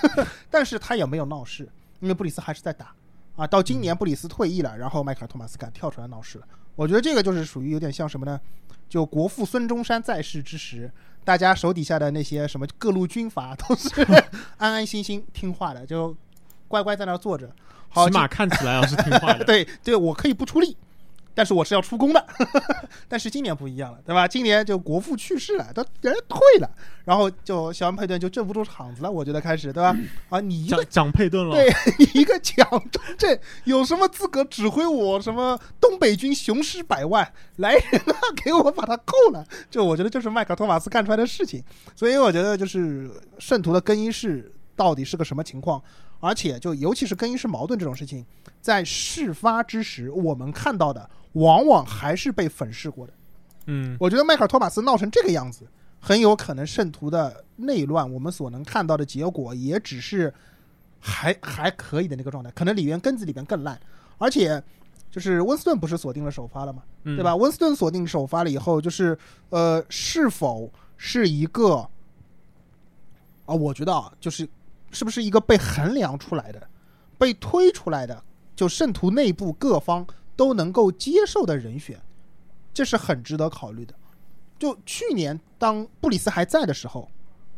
[0.50, 1.68] 但是他也没有闹事，
[2.00, 2.94] 因为布里斯还是在打
[3.36, 3.46] 啊。
[3.46, 6.46] 到今年布里斯退役了，然后迈克尔托马斯敢跳出来闹事了。
[6.74, 8.40] 我觉得这个就是属于有点像什么呢？
[8.88, 10.90] 就国父孙中山在世之时，
[11.26, 13.88] 大家手底下的那些什么各路军阀都是
[14.58, 16.16] 安安心心听话的，就
[16.68, 17.50] 乖乖在那儿坐着。
[17.88, 19.42] 好，起码看起来啊是听话的。
[19.44, 20.76] 对对，我可以不出力，
[21.36, 22.26] 但是我是要出宫的。
[23.06, 24.26] 但是今年不一样了，对吧？
[24.26, 26.70] 今年就国父去世了，他人退了，
[27.04, 29.94] 然后就小恩佩顿就镇不住场子了，我觉得开始，对吧？
[30.30, 31.70] 啊，你一个讲讲佩顿了，对
[32.20, 37.30] 一个蒋中正有什么资格指挥我什么东北军雄师百万？
[37.56, 39.46] 来人啊，给我把他扣了！
[39.70, 41.62] 就我觉得就是麦克托马斯干出来的事情，
[41.94, 45.82] 所以我觉得就是圣徒的更衣室到底是个什么情况？
[46.18, 48.24] 而且就尤其是更衣室矛盾这种事情，
[48.62, 53.12] 在事发之时我们看到的往往还是被粉饰过的。
[53.66, 55.66] 嗯，我觉得迈克尔托马斯闹成这个样子，
[56.00, 60.32] 很有可能圣徒的内乱，我们所能看到的结果也只是
[61.00, 63.78] 还还可以的那个状态，可能里边根子里边更烂，
[64.18, 64.62] 而且
[65.10, 67.34] 就是温斯顿不是锁定了首发了嘛，嗯对吧？？
[67.34, 69.18] 温斯顿锁定首发了以后，就是
[69.50, 71.86] 呃，是否是一个
[73.46, 73.54] 啊？
[73.54, 74.48] 我觉得啊，就是
[74.92, 76.68] 是不是一个被衡量出来的、
[77.18, 78.22] 被推出来的，
[78.54, 80.06] 就圣徒内部各方
[80.36, 82.00] 都能够接受的人选，
[82.72, 83.94] 这是很值得考虑的。
[84.58, 87.10] 就去年当布里斯还在的时候，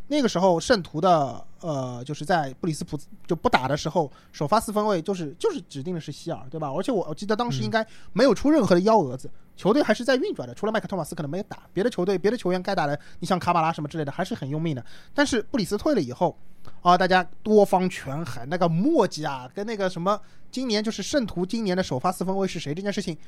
[0.09, 6.71] 那个时候圣徒的呃，就是在布里斯普就不打的时候，首发四分卫就是就是指定的是希尔，对吧？
[6.71, 14.85] 而且我我记得当时应该没有出任何的幺蛾子，球队还是在运转的，除了麦克托马斯可能没有打，别的球队别的球员该打的，你像卡马拉什么之类的还是很用命的。
[15.13, 16.37] 但是布里斯退了以后，
[16.81, 20.19] 啊，大家多方权衡，那个墨迹啊，跟那个什么，
[20.51, 23.19] 今年就是圣徒今年的首发四分卫是谁这件事情，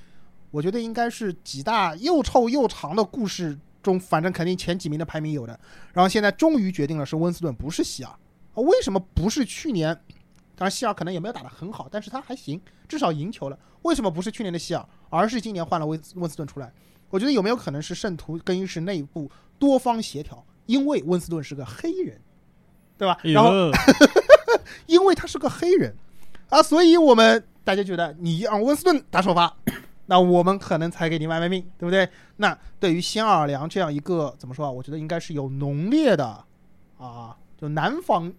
[0.50, 5.58] 我觉得应该是几大又臭又长的故事中，反正肯定前几名的排名有的。
[5.92, 8.10] 然后现在终于决定了是温斯顿，不是希尔。
[8.10, 8.18] 啊，
[8.54, 9.94] 为什么不是去年？
[10.56, 13.58] 当然希尔可能也没有打得很好，但是他还行，至少赢球了。
[13.82, 16.72] 为什么不是去年的希尔，而是今年换了温温斯顿出来？
[17.08, 20.44] 我觉得有没有可能是圣徒更衣室内部多方协调？
[20.66, 22.20] 因为温斯顿是个黑人，
[22.98, 23.18] 对吧？
[23.24, 23.72] 哎然后呦，
[24.86, 25.96] 因为他是个黑人
[26.50, 29.56] 啊，所以我们大家觉得你让温斯顿打首发，
[30.10, 32.08] 那我们可能才给你卖卖命，对不对？
[32.36, 34.68] 那对于新奥尔良这样一个怎么说啊？
[34.68, 36.44] 我觉得应该是有浓烈的
[36.98, 38.32] 啊，就南方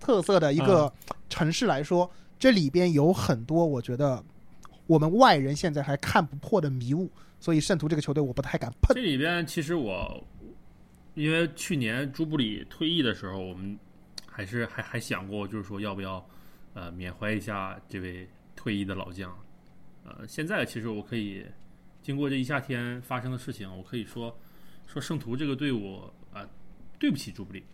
[0.00, 0.92] 特色的一个
[1.30, 2.10] 城市来说，
[2.40, 4.20] 这里边有很多我觉得
[4.88, 7.08] 我们外人现在还看不破的迷雾。
[7.38, 8.92] 所以圣徒这个球队我不太敢碰。
[8.92, 10.20] 这里边其实我，
[11.14, 13.78] 因为去年朱布里退役的时候，我们
[14.26, 16.24] 还是还还想过，就是说要不要
[16.74, 19.32] 呃缅怀一下这位退役的老将。
[20.04, 21.44] 呃，现在其实我可以
[22.02, 24.36] 经过这一夏天发生的事情，我可以说
[24.86, 26.46] 说圣徒这个队伍啊，
[26.98, 27.64] 对不起朱布里，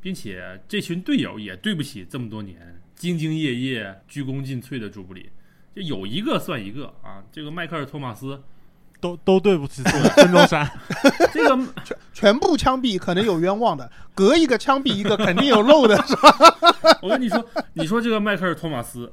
[0.00, 5.30] 并且这群队友也对不起这么多年兢兢业业、鞠躬尽瘁的朱布里。
[5.74, 8.42] 就有一个算一个啊，这个迈克尔·托马斯。
[9.00, 10.70] 都都对不起孙中山，
[11.32, 16.36] 这个全全部枪毙可能有冤枉的，隔一个枪毙一个肯定有漏的，是吧？
[17.00, 17.42] 我跟你说，
[17.72, 19.10] 你说这个迈克尔·托马斯，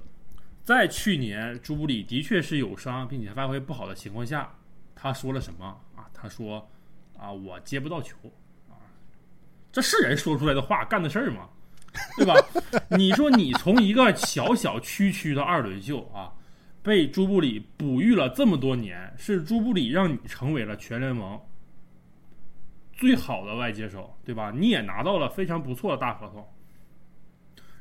[0.68, 4.54] 在去年朱布里的确是有伤并且发挥不好的情况下，
[4.94, 5.66] 他说了什么
[5.96, 6.04] 啊？
[6.14, 6.70] 他说
[7.18, 8.18] 啊，我接不到球
[8.70, 8.76] 啊，
[9.72, 11.48] 这是人说出来的话干的事儿吗？
[12.18, 12.36] 对吧？
[12.98, 16.34] 你说你从一个小小区区的二轮秀啊。
[16.84, 21.42] 被朱布里哺育了这么多年，是朱布里让你成为了全联盟
[22.92, 24.52] 最好的外接手，对吧？
[24.54, 26.46] 你也拿到了非常不错的大合同。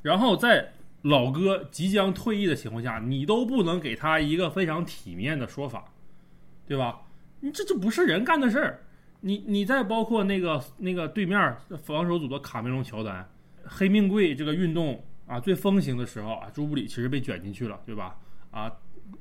[0.03, 0.73] 然后在
[1.09, 5.85] 老哥即将退役的情况下，你都不能给他一个非常体面的说法，
[6.67, 7.03] 对吧？
[7.41, 8.81] 你这这不是人干的事儿。
[9.21, 13.29] 你你再包括那个那个对面防守组的卡梅隆乔丹，
[13.65, 18.17] 黑命贵这个运动啊最风行的时候啊，朱布里其实被卷进去了，对吧？
[18.51, 18.73] 啊。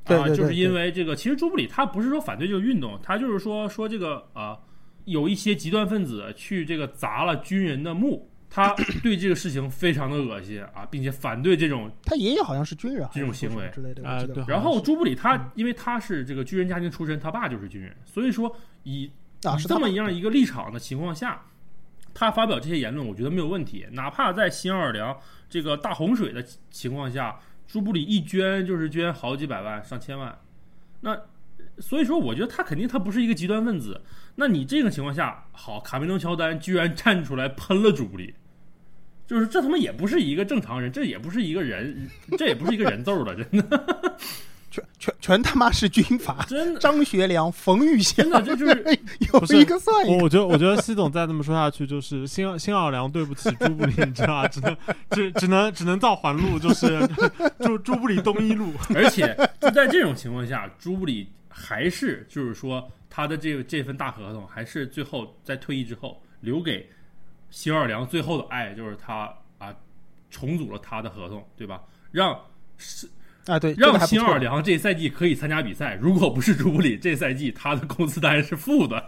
[0.05, 4.57] 啊，就是因为这个，其实朱布里他不是说反对这个运动，他就是说说这个啊，
[5.05, 11.91] 有一些极端分子去这个砸了军人的墓，他 对这个事情非常的恶心啊，并且反对这种。
[12.05, 14.41] 他爷爷好像是军人，这种行为之类的啊，对。
[14.47, 19.11] 然后朱布里他因为他是这个军人家庭出身，他爸就是军人，所以说以
[19.43, 21.43] 啊这么一样一个立场的情况下，
[22.13, 25.17] 他发表这些言论，我觉得没有问题，哪怕在新奥尔良
[25.49, 26.41] 这个大洪水的
[26.71, 27.37] 情况下。
[27.67, 30.37] 朱布里一捐就是捐好几百万、上千万，
[31.01, 31.19] 那
[31.79, 33.99] 所以说，我觉得他肯定他不是一个极端分子。
[34.35, 38.35] 那你这个情况下，好，卡梅隆乔丹居然站出来喷了朱布里，
[39.27, 43.85] 就是这他妈也不是一个正常人，这也不是一个人，这也不是一个人揍的，真的。
[44.71, 46.43] 全全全他妈是军阀！
[46.49, 48.83] 真的，张学良、冯玉祥，真的这就是
[49.31, 50.23] 有一个算一个。
[50.23, 54.47] 我觉得，我觉得西总再这么说下去，就是新新奥尔良对不起朱布里，你知道吧？
[54.49, 54.77] 只能
[55.11, 57.07] 只只能只能造环路，就是
[57.59, 58.73] 朱朱布里东一路。
[58.93, 66.85] 而且就在这种情况下，朱布里还是就是说他的这个这份大合同，还是最后在退役之后留给
[67.55, 69.73] 新奥尔良最后的爱，就是他啊
[70.29, 71.81] 重组了他的合同，对吧？
[72.11, 72.37] 让
[72.77, 73.09] 是。
[73.45, 75.95] 啊，对，让新奥尔良这赛季可以参加比赛。
[76.01, 79.01] 如果不是朱布里，这赛季他的工资单是负的，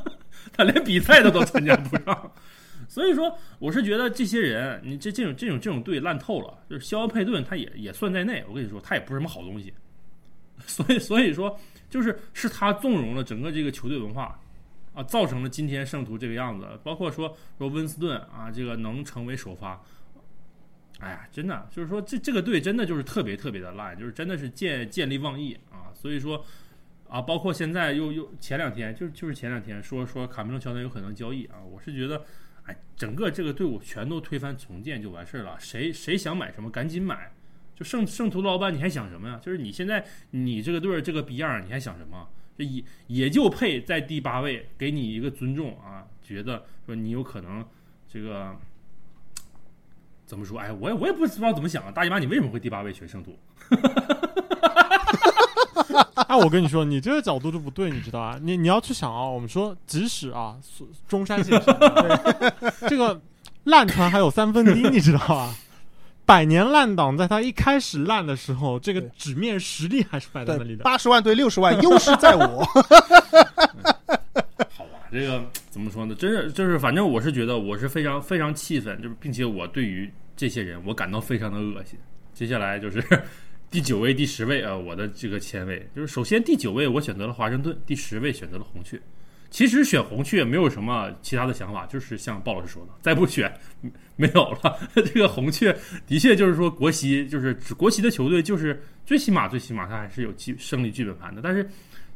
[0.52, 2.32] 他连比赛他都参加不上。
[2.86, 6.58] 所以说，我是觉得这些人，你这这种这种这种队烂透了。
[6.68, 8.44] 就是肖恩佩顿，他也也算在内。
[8.46, 9.72] 我跟你说，他也不是什么好东西。
[10.66, 14.38] 所以所以说，就是是他纵容了整个这个球队文化
[14.96, 16.66] 啊，造成了今天圣徒这个样子。
[16.82, 19.80] 包括说说温斯顿啊，这个能成为首发。
[20.98, 25.92] 哎呀，真的就是说，这这个队真的就是特别特别的烂，就是真的是见见利忘义啊！
[25.92, 26.42] 所以说
[27.06, 32.24] 啊，包括现在又又前两天，就就是前两天说说卡梅隆乔丹有可能交易啊，我是觉得，
[32.64, 37.30] 哎，整个这个队伍全都推翻重建就完事儿了，谁谁想买什么赶紧买，
[37.74, 39.38] 就圣圣徒老板你还想什么呀？
[39.42, 42.26] 就是你现在你这个队儿这个逼样你还想什么？
[42.56, 47.64] 这也也就配在第八位给你一个尊重啊，觉得说你有可能
[48.08, 48.56] 这个。
[50.26, 50.58] 怎么说？
[50.58, 51.90] 哎，我也我也不知道怎么想啊！
[51.92, 53.38] 大姨妈，你为什么会第八位选圣徒？
[56.26, 58.36] 哎，我跟你说，你这个角度就不对，你知道啊？
[58.42, 60.56] 你你要去想啊，我们说，即使啊，
[61.06, 61.78] 中山先生
[62.90, 63.22] 这个
[63.62, 65.54] 烂船还有三分钉，你知道吧？
[66.26, 70.82] 百年烂党在他一开始烂的时候，这个纸面实力还是摆在那里的。
[70.82, 72.64] 八十万对六十万，优势在我。
[74.74, 76.14] 好吧，这个怎么说呢？
[76.16, 81.98] 真是就是，反正我是觉得我是非常非常气愤，就是并且我对于这些人我感到非常的恶心。
[82.34, 83.02] 接下来就是
[83.70, 89.00] 第九位、第十位啊，我的这个签位就是首先第九位我选择了华盛顿，第十位选择了红雀。
[89.50, 93.52] 其实选红雀没有什么其他的想法，就是像鲍老师说的，再不选
[94.16, 94.78] 没有了。
[94.94, 95.76] 这个红雀
[96.06, 101.40] 的确就是说国席就是国旗的球队，就是最起码最起码他还是有基胜利剧本盘的。
[101.42, 101.68] 但是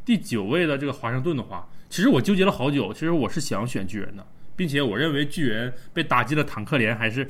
[0.04, 1.68] 第九位的这个华盛顿的话。
[1.92, 4.24] 其实我纠结了好久，其实我是想选巨人的，
[4.54, 7.28] 并且我认为巨人被打击了坦克连还是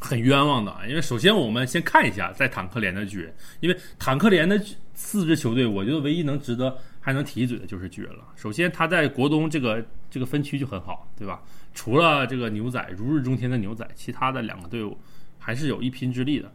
[0.00, 0.76] 很冤枉的。
[0.88, 4.60] 因为首先我们先看一下在坦克连的巨人，因为坦克连的
[4.94, 8.24] 四支球队，我觉得唯一能值得还能提一嘴的就是巨人了。
[8.36, 11.40] 首先他在国东这个这个分区就很好，对吧？
[11.74, 14.98] 除了这个牛仔如日中天的牛仔，其他的两个队伍
[15.38, 16.52] 还是有一拼之力的。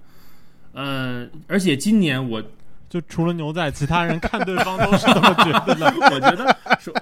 [0.73, 2.43] 呃，而且今年我。
[2.89, 5.91] 就除了牛仔，其他人看对方都是这么觉得的。
[6.13, 6.93] 我觉得说，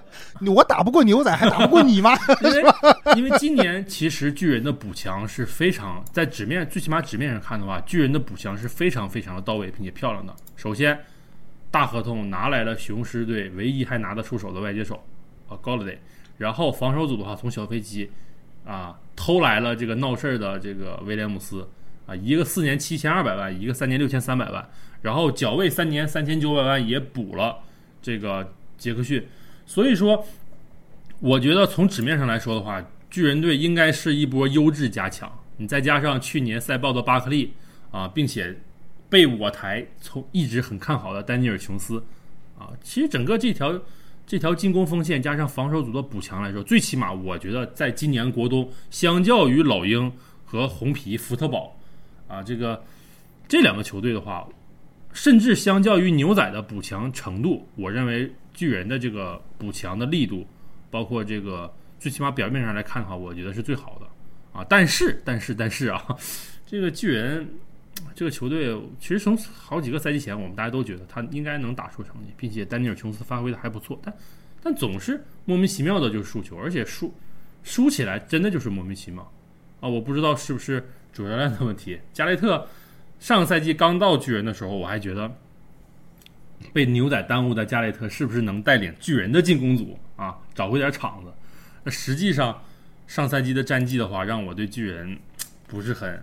[0.55, 2.11] 我打不过牛仔，还打不过你吗？
[2.41, 2.73] 因为
[3.17, 10.33] 因为今年其实巨人的补强是非常在纸面最起码纸面上看的话，巨人的补强是非常非常的到位并且漂亮的。
[10.55, 10.97] 首先，
[11.71, 15.01] 大合同拿来了雄狮队唯一还拿得出手的外接手
[15.47, 15.97] 啊 g o l d a y
[16.37, 18.11] 然后防守组的话从小飞机
[18.65, 21.67] 啊偷来了这个闹事儿的这个威廉姆斯
[22.05, 24.69] 啊，一个四年七千二百万，一个三年六千三百万。
[25.01, 27.57] 然后角位三年三千九百万也补了
[28.01, 29.25] 这个杰克逊，
[29.65, 30.25] 所以说，
[31.19, 35.31] 我觉得从纸面上来说的话，巨人队应该是一波优质加强。
[35.57, 37.53] 你再加上去年赛爆的巴克利
[37.91, 38.55] 啊，并且
[39.11, 42.03] 被我台从一直很看好的丹尼尔琼斯
[42.57, 43.79] 啊，其实整个这条
[44.25, 50.11] 这条进攻锋线加上防守组的补强来说，最起码我觉得在今年国东，相较于老鹰
[50.45, 51.77] 和红皮福特堡
[52.29, 52.81] 啊，这个
[53.47, 54.47] 这两个球队的话。
[55.13, 60.47] 甚至相较于牛仔的补强程度，我认为巨人的这个补强的力度，
[60.89, 64.07] 包括这个最起码表面上来看的话，我觉得是最好的
[64.57, 64.65] 啊。
[64.69, 66.01] 但是，但是，但是啊，
[66.65, 67.45] 这个巨人
[68.15, 74.13] 这个球队，其实从好几个赛季前，我们大家都觉得他应该能打出成绩，并且丹尼尔琼斯发挥的还不错，但
[74.61, 77.13] 但总是莫名其妙的就输球，而且输
[77.63, 79.21] 输起来真的就是莫名其妙
[79.79, 79.89] 啊！
[79.89, 82.67] 我不知道是不是主教练的问题，加雷特。
[83.19, 85.31] 上个赛季刚到巨人的时候，我还觉得
[86.73, 91.31] 被牛仔耽误的加雷特是不是能带领巨人的进攻组啊找回点场子？
[91.83, 92.59] 那实际上
[93.05, 95.15] 上赛季的战绩的话，让我对巨人
[95.67, 96.19] 不是很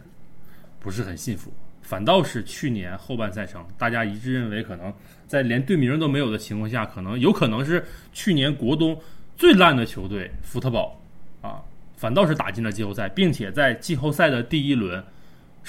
[0.81, 1.53] 不是很信服。
[1.89, 4.93] 反倒是去年后半赛程，大家一致认为可能
[5.27, 7.83] 在连队名都没有的情况下，可能有可能是
[8.13, 9.01] 去年国东
[9.37, 11.01] 最烂的球队福特堡
[11.41, 11.63] 啊，
[11.97, 15.03] 反倒是打进了季后赛，并且在季后赛的第一轮。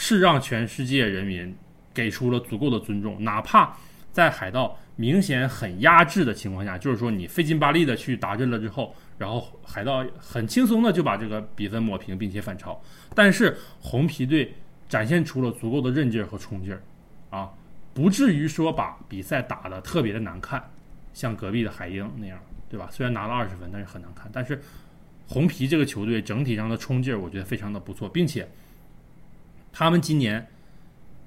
[0.01, 1.53] 是让全世界人民
[1.93, 3.76] 给出了足够的尊重，哪怕
[4.13, 12.82] 在海盗明显很压制的情况下，就是说你费劲巴力的去打阵了之后，然后海盗很轻松的就把这个比分抹平，并且反超。
[13.13, 14.53] 但是红皮队
[14.90, 16.82] 展现出了足够的韧劲儿和冲劲儿，
[17.30, 17.50] 啊，
[17.94, 20.62] 不至于说把比赛打得特别的难看，
[21.14, 22.38] 像隔壁的海鹰那样，
[22.68, 22.90] 对吧？
[22.92, 24.30] 虽然拿了二十分，但是很难看。
[24.34, 24.62] 但是
[25.28, 28.46] 红皮这个球队整体上的冲劲儿，我觉得非常的不错，并且。
[29.72, 30.46] 他们今年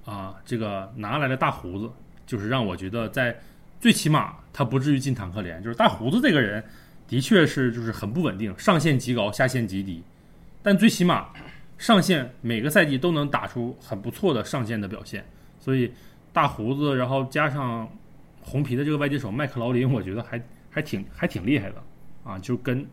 [0.04, 1.88] 啊，这个拿来的大胡子，
[2.26, 3.38] 就是让我觉得在
[3.80, 5.62] 最起码他不至于进坦克连。
[5.62, 6.62] 就是大胡子这个人，
[7.06, 10.02] 的确是就是很不稳定，上限极高，下限极低。
[10.60, 11.28] 但最起码
[11.82, 15.24] 上线每个赛季都能打出很不错的上线的表现。
[15.58, 15.92] 所以
[16.32, 17.88] 大胡子，然后加上
[18.40, 21.82] 红皮的这个外接手麦克劳林，我觉得还还挺还挺厉害的
[22.22, 22.38] 啊。
[22.38, 22.86] 就跟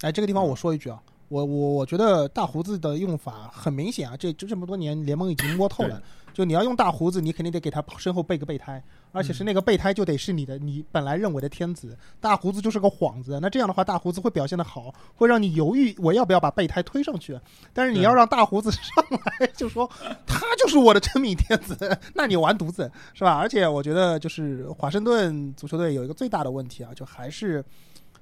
[0.00, 0.98] 哎，这个地方我说一句啊。
[1.28, 6.02] 我我我觉得大胡子的用法很明显啊，这这这么多年联盟已经摸透了。
[6.32, 11.96] 就你要用大胡子，你肯定得给他身后备个备胎，而且是那个备胎就得是你的你本来认为的天子。
[12.20, 17.38] 大胡子就是个幌子，那这样的话大胡子会表现的好，会让你犹豫我要不要把备胎推上去。
[17.72, 19.90] 但是你要让大胡子上来就说
[20.26, 23.36] 他就是我的真命天子，那你完犊子是吧？
[23.36, 27.64] 而且我觉得就是华盛顿足球队有一个最大的问题啊，就还是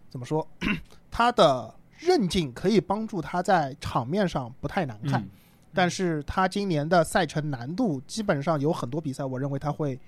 [0.08, 0.46] 怎么说
[1.10, 1.74] 他的。
[2.00, 5.28] 韧劲可以帮助他在场面上不太难看，
[5.72, 9.98] 但是他今年的赛程难度基本上有很多比赛，我认为他会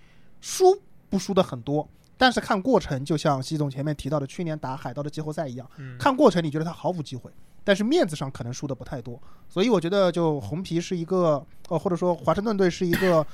[0.40, 0.66] 输
[1.08, 1.88] 不输的很多。
[2.16, 7.30] 但是看过程，就像习总前面提到的，去年打海盗的季后赛一样，看过程你觉得他毫无机会，
[7.64, 9.20] 但是面子上可能输的不太多。
[9.48, 13.26] 所以我觉得就红皮是一个，呃，或者说华盛顿队是一个，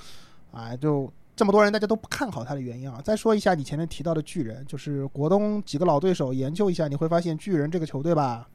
[0.52, 1.12] 啊，就。
[1.38, 2.98] 这么多人，大家都不看好他的原因啊！
[3.04, 8.48] 再说一下你前面提到的巨人，就是国东几个老对手，研究一下，你会发现巨人这个球队吧，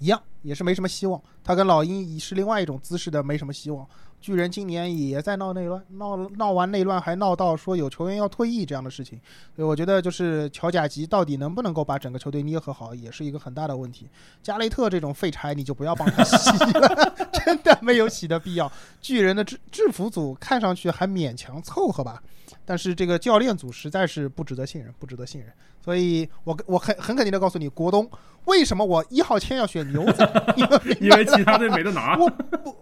[0.00, 1.22] 一样也是没什么希望。
[1.44, 3.86] 他跟老鹰已是另外一种姿势的，没什么希望。
[4.20, 9.18] 巨人今年也在闹内乱，闹闹完内乱还闹到说有球员要退役这样的事情，
[9.56, 14.10] 所以我觉得就是乔贾吉到底能不能够把整个球队捏合好，也是一个很大的问题。
[14.42, 18.70] 加雷特这种废柴你就不要帮他洗了，真的没有洗的必要。
[19.00, 22.22] 巨人的制制服组看上去还勉强凑合吧，
[22.66, 25.50] 但是这个教练组实在是不值得信任，不值得信任。
[25.84, 28.08] 所以我我很很肯定的告诉你，国东
[28.44, 30.54] 为什么我一号签要选牛仔，
[31.00, 32.16] 因为其他队没得拿。
[32.20, 32.76] 我不。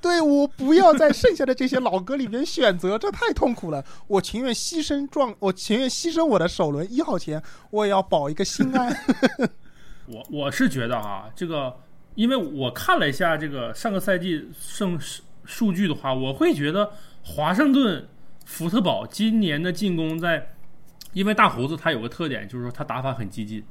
[0.00, 3.84] 对我不要在剩下的这些老哥里面选择，这太痛苦了。
[4.06, 8.96] 我情愿牺牲状，我情愿牺牲我的首轮一号签，我也要保一个心安。
[10.06, 11.74] 我我是觉得哈，这个
[12.14, 14.96] 因为我看了一下这个上个赛季胜
[15.44, 16.92] 数据的话，我会觉得
[17.24, 18.06] 华盛顿
[18.44, 20.54] 福特堡今年的进攻在，
[21.12, 23.64] 因为大胡子他有个特点，就是说他打法很激进，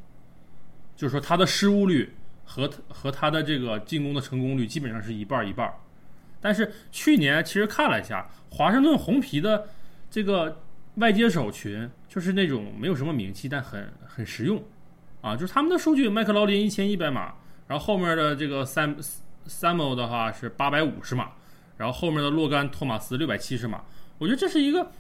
[0.96, 5.72] 就是说他的失误率和和他的这个进攻的成功率基本上是一半一半。
[6.40, 9.68] 但是去年其实看了一下，华盛顿红皮的
[10.10, 10.62] 这个
[10.96, 14.64] 外接手群就是那种没有什么名气，但很很实用
[15.22, 15.36] 啊。
[15.36, 17.34] 就是他们的数据，麦克劳林一千一百码，
[17.68, 18.96] 然后后面的这个 Sam
[19.48, 21.32] Samuel 的话是八百五十码，
[21.78, 23.84] 然后后面的洛甘托马斯六百七十码。
[24.20, 24.92] 我觉得这是一个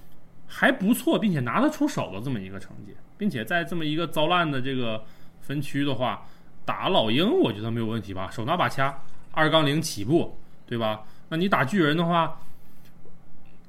[0.47, 5.03] 还不错，并且拿得出手的这么一个成绩，并且在这么一个糟烂的这个
[5.41, 6.25] 分区的话，
[6.65, 8.97] 打老鹰我觉得没有问题吧，手拿把掐，
[9.31, 11.01] 二杠零起步，对吧？
[11.29, 12.39] 那你打巨人的话，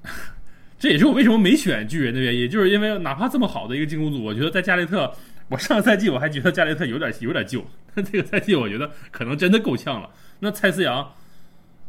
[0.78, 5.12] 这也是我为什么没选巨人的原因，就是因为哪怕这么好的一个进攻组，我觉得在加内特，
[5.48, 7.64] 我上个赛季我还觉得加内特有点有点旧，
[7.94, 10.08] 但这个赛季我觉得可能真的够呛了。
[10.38, 11.12] 那蔡思阳，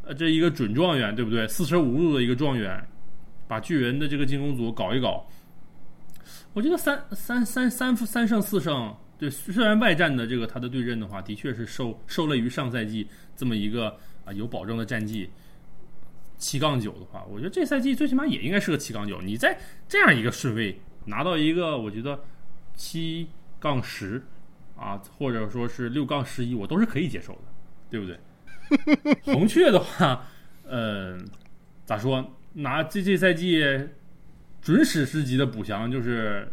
[0.03, 1.47] 呃，这一个准状元，对不对？
[1.47, 2.83] 四舍五入的一个状元。
[3.49, 5.27] 把巨人的这个进攻组搞一搞，
[6.53, 15.31] 我觉得三三三三负三胜四胜，对，虽然外战的这个他的对阵的话，的确是受受累于上赛季这么一个啊有保证的战绩
[16.37, 19.19] 七杠九的话，我觉得这赛季最起码也应该是个七杠九。
[19.19, 22.23] 你在这样一个顺位拿到一个，我觉得
[22.75, 24.23] 七杠十
[24.77, 27.41] 啊，或者说是六杠十一，我都是可以接受的，
[27.89, 28.19] 对不对？
[29.33, 30.27] 红雀的话，
[30.67, 31.27] 嗯，
[31.83, 32.35] 咋说？
[32.61, 33.63] 拿这这赛季
[34.61, 36.51] 准史诗级的补强，就是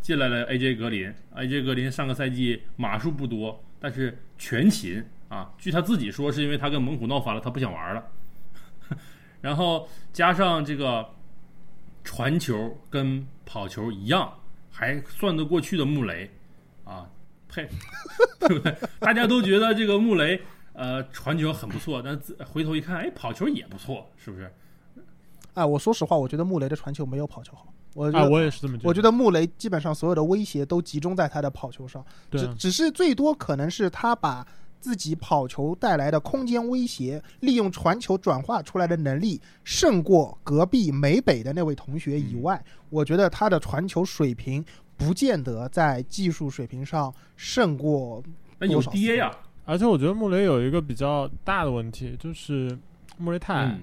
[0.00, 1.12] 进来了 AJ 格林。
[1.34, 5.52] AJ 格林上个赛季码数不多，但是全勤啊。
[5.58, 8.04] 据他自己说，是因为他跟猛虎闹翻了，他不想玩了。
[9.40, 11.08] 然后加上这个
[12.04, 14.32] 传球跟跑球一样，
[14.70, 16.30] 还算得过去的穆雷
[16.84, 17.10] 啊，
[17.48, 17.68] 呸，
[18.40, 18.74] 对不对？
[19.00, 20.40] 大家都觉得这个穆雷
[20.72, 22.16] 呃传球很不错，但
[22.46, 24.52] 回头一看，哎，跑球也不错，是不是？
[25.58, 27.66] 哎，我说实话，我觉得穆雷的传球没有跑球好。
[27.94, 28.88] 我啊，我也是这么觉得。
[28.88, 34.46] 我觉得穆雷基本上所有的威胁都集中在他的跑球上，只只是最多可能是他把
[34.78, 44.64] 自己跑球带来的空间威胁，利用传球转化出来的能力胜过隔壁美北的那位同学以外，我觉得他的传球水平
[44.96, 48.22] 不见得在技术水平上胜过。
[48.60, 49.30] 那有爹呀！
[49.64, 52.78] 而且我觉得穆雷有一个比较大的问题，就是
[53.16, 53.78] 穆雷太矮。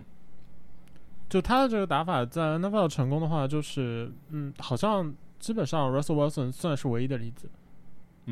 [1.27, 7.49] 就他的这个打法在 NFL 成功的话，就是嗯，好像基本上 Russell Wilson 算是唯一的例子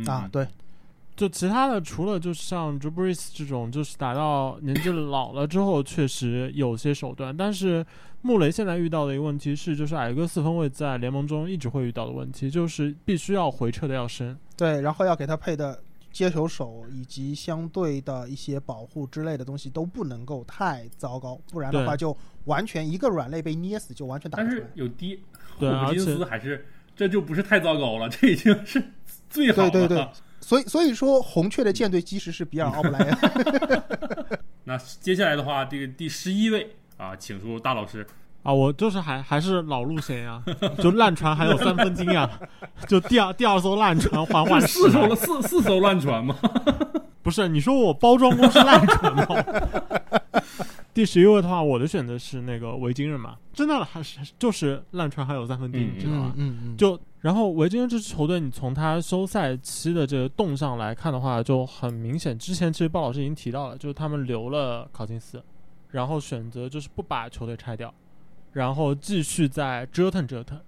[0.10, 0.30] 啊。
[0.32, 0.48] 对，
[1.16, 7.36] 就其他的除了就是像 Drew Brees 这种，就是打到年纪老了之后，确实有些手段。
[7.36, 7.86] 但是
[8.22, 14.38] 穆雷现在遇到的一个问题是，就是矮个四分位在联盟中一直会遇到的问题，就是必须要回撤的要深。
[14.56, 15.82] 对，然后要给他配的。
[16.14, 22.16] 接球手以及相对的一些保护之类的东西都不能够太糟糕，不然的话就
[22.46, 24.60] 完全一个软肋被捏死，就完全打不出来。
[24.60, 25.20] 但是有低
[25.58, 26.66] 霍普金斯还是
[26.96, 28.84] 这就不是太糟糕了，这已经是
[29.30, 29.70] 最好的。
[29.72, 30.08] 对对对，
[30.42, 33.18] 所以所以说红雀的舰队基石是比尔奥布莱恩。
[34.66, 38.06] 那接下来的话，这个第十一位啊，请出大老师。
[38.44, 40.44] 啊，我就是还还是老路线呀，
[40.80, 42.30] 就烂船还有三分金呀，
[42.88, 46.36] 就第二第二艘烂船缓缓四艘了四四艘烂船吗？
[47.24, 49.26] 不是，你说我包装公是烂船吗？
[50.94, 56.34] 第十一位的话，我的选择是那个维京人嘛，真的还是就是烂船还有三分地，你知道吗？
[56.38, 56.78] 嗯嗯。
[56.78, 65.44] 就然后维京人这支球队，你从他休赛期的这个动向来看的话，就很明显，之前其实鲍老师已经提到了，就是他们留了考辛斯，
[65.90, 67.94] 然后选择就是不把球队拆掉。
[68.52, 70.62] 然后继续再折腾折腾，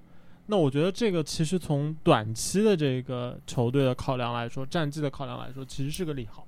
[0.47, 6.47] 那我觉得这个其实从短期的这个球队的考量来说，战绩的考量来说，其实是个利好。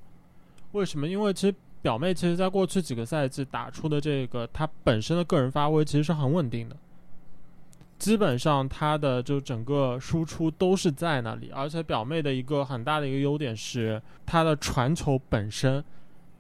[0.71, 1.07] 为什么？
[1.07, 1.55] 因为其实
[1.87, 6.75] 表妹其实在过去几个赛季打出的这个她本身的个人发挥其实是很稳定的，
[7.97, 15.81] 基本上她的就整个输出都是在那里，而且表妹的一个很大的一个优点是她的传球本身。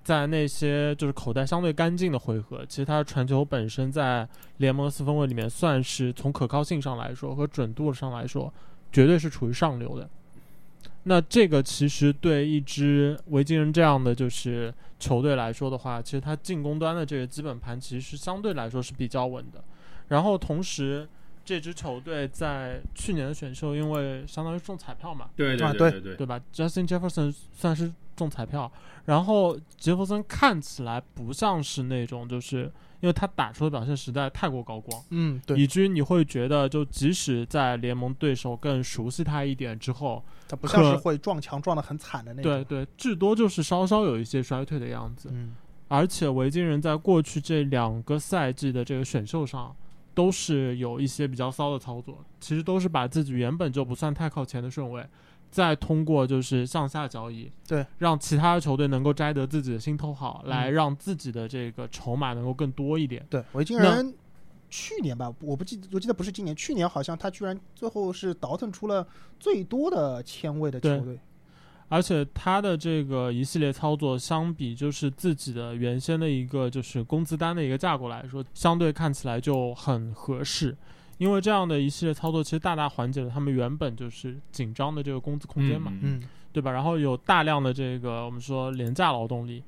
[0.03, 8.53] 在那些就是口袋相对干净的回合，其实他的传球本身在联盟四分卫里面算是从可靠性上来说和准度上来说，
[8.91, 10.09] 绝对是处于上流的。
[11.07, 19.63] 那这个其实对一支维京人这样的就是球队来说的话，其实他进攻端的这个基本盘其实相对来说是比较稳的。
[20.09, 21.07] 然后同时，
[21.43, 27.91] 这支球队在去年的选秀，因为相当于中彩票嘛，对对对对对吧？Justin Jefferson 算是。
[28.17, 28.71] 中彩票，
[29.05, 32.67] 然后杰弗森看起来不像是那种，就是
[32.99, 45.29] 因为他打出的表现实在太过高光，嗯，对，以至于你会觉得，就即使在联盟对手更熟悉他一点之后，他不像是会撞墙撞得很惨的那种，对对，至多就是稍稍有一些衰退的样子。
[45.31, 45.55] 嗯，
[45.87, 49.75] 而且维京人在过去这两个赛季的这个选秀上，
[50.15, 55.05] 都是有一些比较骚的操作，其实都是把自己原本就不算太靠前的顺位。
[55.49, 63.25] 再通过就是向下交易，对，让其他的球队能够摘得自己的心头好，来让自己的这个筹码能够更多一点。
[63.29, 64.13] 对，维京人
[64.69, 69.07] 去年吧，我不记得，我记得不是今年，去年好像他居然最后是倒腾出了
[69.39, 71.19] 最多的签位的球队。
[71.89, 80.75] 而且他的这个一系列操作，相比就是自己的原先的一个就是工资单的一个架构来说，相对看起来就很合适。
[81.17, 86.21] 因为这样的一系列操作，其实大大缓解了他们原本就是紧张的这个工资空间嘛，嗯
[86.53, 86.71] 对吧？
[86.71, 89.63] 然后有大量的这个我们说廉价劳动力，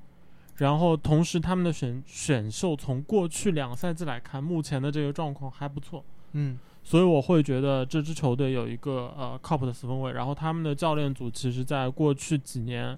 [0.57, 6.03] 然后同时他们的选选秀从过去两个赛季来看，目前的这个状况还不错。
[6.33, 12.97] 嗯所以我会觉得这支球队有一个呃靠谱的四分卫，然后他们的教练组其实在过去几年，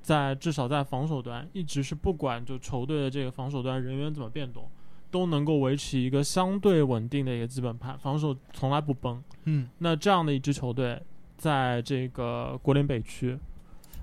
[0.00, 4.68] 在至少在防守端一直是不管就球队的这个防守端人员怎么变动，
[5.14, 9.22] 都能够维持一个相对稳定的一个基本盘，防守从来不崩。
[9.44, 11.00] 嗯那这样的一支球队，
[11.36, 13.38] 在这个国联北区，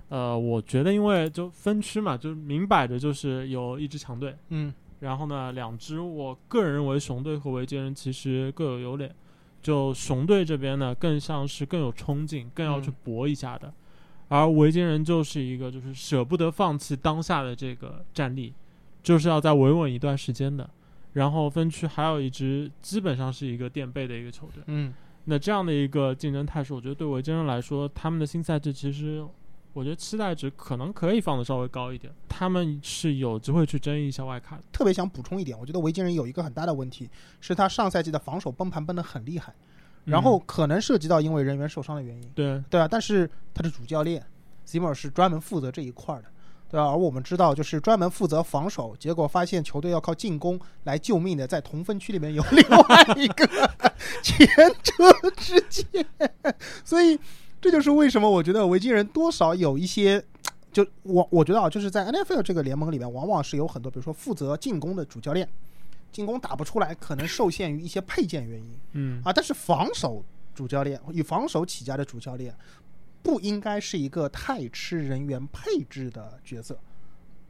[0.07, 9.13] 呃，我觉得因为就分区嘛，就明摆着就是有一支强队，嗯然后呢，两支我个人认为熊队和维京人其实各有优劣。
[9.61, 13.73] 就熊队这边呢，更像是更有冲劲，更要去嗯搏一下的，
[14.29, 18.53] 而维京人就是一个就是舍不得放弃当下的这个战力，
[19.03, 20.69] 就是要再维稳一段时间的。
[21.13, 24.93] 然后分区还有一支基本上是一个垫背的一个球队，嗯。
[25.25, 29.23] 那这样的一个竞争态势，我觉得对维京人来说，他们的新赛季其实，
[29.71, 34.63] 我觉得期待值可能可以放的稍微高一点，他们是有机会去争一下外卡的。
[34.71, 37.07] 特别想补充一点，我觉得维京人有一个很大的问题，
[37.39, 39.53] 是他上赛季的防守崩盘崩得很厉害，
[40.05, 44.25] 然后嗯可能涉及到因为人员受伤的原因，对，对啊，但是他的主教练
[44.65, 46.29] Zimmer 是专门负责这一块儿的，
[46.71, 53.45] 对吧、而我们知道，就是专门负责防守，结果发现球队要靠进攻来救命的，在同分区里面有另外一个
[54.23, 54.47] 前
[54.81, 56.05] 车之鉴，
[56.83, 57.19] 所以
[57.59, 60.23] 这就是为什么我觉得维京人多少有一些。
[60.73, 65.45] 就我我觉得啊，就是在 NFL 这个联盟里面，往往是有很多，比如说负责进攻的主教练，
[66.13, 70.23] 进攻打不出来，可能受限于一些配件原因，嗯啊，但是防守
[70.55, 72.55] 主教练以防守起家的主教练，
[73.23, 76.77] 不应该是一个太吃人员配置的角色，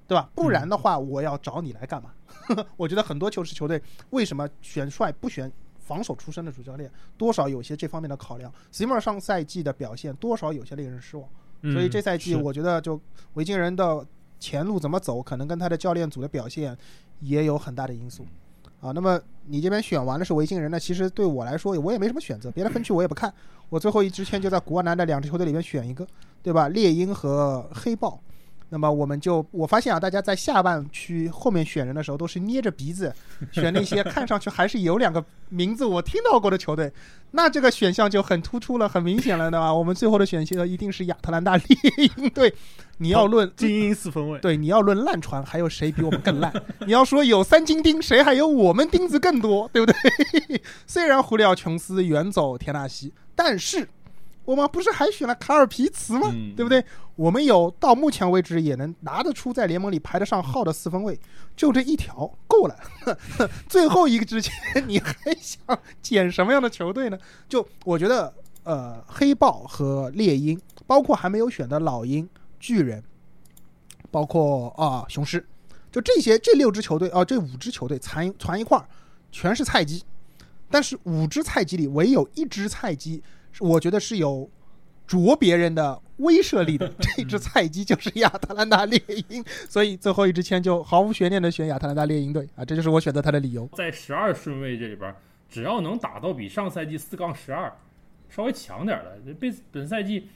[0.07, 0.29] 对吧？
[0.35, 2.13] 不然的话，我要找你来干嘛？
[2.77, 3.81] 我觉得很多球市球队
[4.11, 8.51] 为什么选帅不选防守出身的主教练，多少有些这方面的考量。
[8.71, 11.27] Zimmer 上赛季的表现多少有些令人失望，
[11.61, 12.99] 嗯所以这赛季我觉得就
[13.33, 14.05] 维京人的
[14.39, 16.77] 前路怎么走，可能跟他的教练组的表现
[17.19, 18.25] 也有很大的因素。
[18.81, 20.79] 啊，那么你这边选完的是维京人呢？
[20.79, 23.31] 其实对我来说，我也没什么选择，别的分区我也不看。
[23.69, 26.05] 我最后一支签就在国南的两支球队里面选一个，
[26.41, 26.67] 对吧？
[26.67, 28.19] 猎鹰和黑豹。
[28.71, 33.13] 那么我们就我发现啊，大家在下半区后面选人的时候，都是捏着鼻子
[33.51, 36.91] 选那些看上去还是有两个名字我听到过的球队，
[37.31, 39.73] 那这个选项就很突出了，很明显了，对吧？
[39.73, 41.77] 我们最后的选项一定是亚特兰大猎
[42.17, 42.53] 鹰队。
[42.97, 46.53] 你要论精英四分卫，对，你要论烂船，还有谁比我们更烂？
[46.85, 50.61] 你要说有三金钉，谁还有我们钉子更多，对不对？
[50.85, 53.89] 虽然胡里奥琼斯远走田纳西，但是
[54.51, 56.29] 我们不是还选了卡尔皮茨吗？
[56.33, 56.83] 嗯对不对？
[57.15, 61.17] 我们有到目前为止也能拿得出在联盟里排得上号的四分卫，
[61.55, 62.75] 就这一条够了。
[63.69, 64.53] 最后一个之前，
[64.85, 67.17] 你还想捡什么样的球队呢？
[67.47, 68.33] 就我觉得，
[68.63, 72.27] 呃，黑豹和猎鹰，包括还没有选的老鹰、
[72.59, 73.01] 巨人，
[74.11, 75.45] 包括啊、雄狮，
[75.89, 78.83] 就这些这六支球队啊、这五支球队攒一攒一块儿，
[79.31, 80.03] 全是菜鸡。
[80.69, 83.21] 但是五只菜鸡里，唯有一只菜鸡，是
[83.59, 84.49] 我觉得是有
[85.05, 86.87] 啄别人的威慑力的。
[86.99, 93.69] 这只菜鸡就是亚特兰大猎鹰，所以最后一支签就毫无悬念的选亚特兰大猎鹰队啊，这就是我选择他的理由。
[93.73, 95.15] 在十二顺位这里边儿，
[95.49, 97.71] 只要能打到比上赛季四杠十二
[98.29, 100.27] 稍微强点儿的，这本本赛季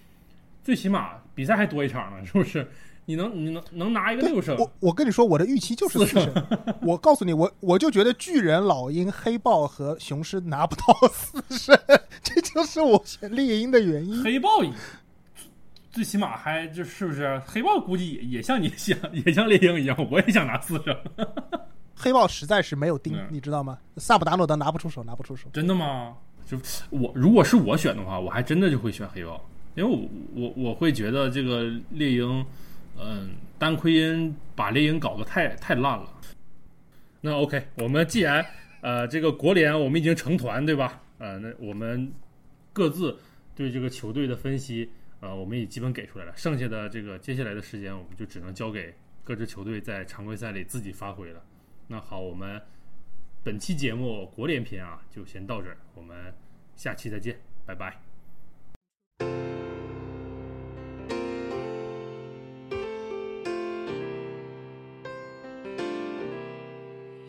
[0.64, 2.68] 最起码比赛还多一场呢，是不是？
[3.06, 6.48] 你能你能能拿一个六胜，我我跟你说，我的预期就是四四胜。
[6.82, 11.80] 我告诉你，我我就觉得巨人、老鹰、黑豹和雄狮拿不到四胜，
[12.24, 14.24] 这就是我选猎鹰的原因。
[14.24, 14.72] 黑豹也
[15.92, 17.42] 最起码还就是不是？
[17.46, 20.98] 黑豹估计也也像你想也像猎鹰一样，我也想拿四胜。
[21.96, 23.78] 黑豹实在是没有钉嗯，你知道吗？
[23.98, 25.48] 萨布达诺德拿不出手，拿不出手。
[25.54, 26.14] 真的吗？
[26.46, 26.58] 就
[26.90, 29.42] 我如果是我选的话，我还真的就会选黑豹，
[29.76, 30.00] 因为我
[30.36, 32.46] 我我会觉得这个猎鹰，
[32.98, 36.10] 嗯，丹奎因把猎鹰搞得太太烂了。
[37.22, 38.46] 那 OK，我们既然
[38.82, 41.02] 呃这个国联我们已经成团对吧？
[41.18, 42.12] 呃，那我们
[42.74, 43.18] 各自
[43.56, 44.90] 对这个球队的分析，
[45.22, 46.34] 呃，我们也基本给出来了。
[46.36, 48.94] 剩下的这个接下来的时间，我们就只能交给
[49.24, 51.42] 各支球队在常规赛里自己发挥了。
[51.88, 52.62] 那好，我们
[53.44, 56.34] 本期节目国联篇啊，就先到这儿，我们
[56.76, 57.98] 下期再见，拜拜。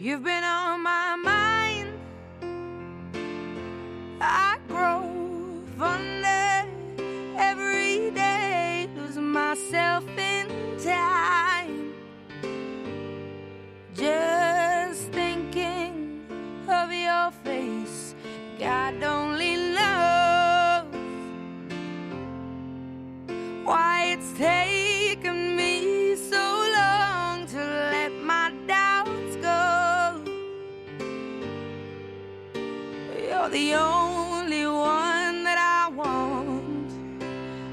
[0.06, 1.98] You've been on my mind.
[4.20, 5.02] I grow
[5.76, 6.64] fonder
[7.36, 10.46] every day, lose myself in
[10.78, 11.92] time.
[13.94, 16.24] Just thinking
[16.68, 18.14] of your face,
[18.60, 19.45] God only.
[33.56, 36.92] the only one that I want.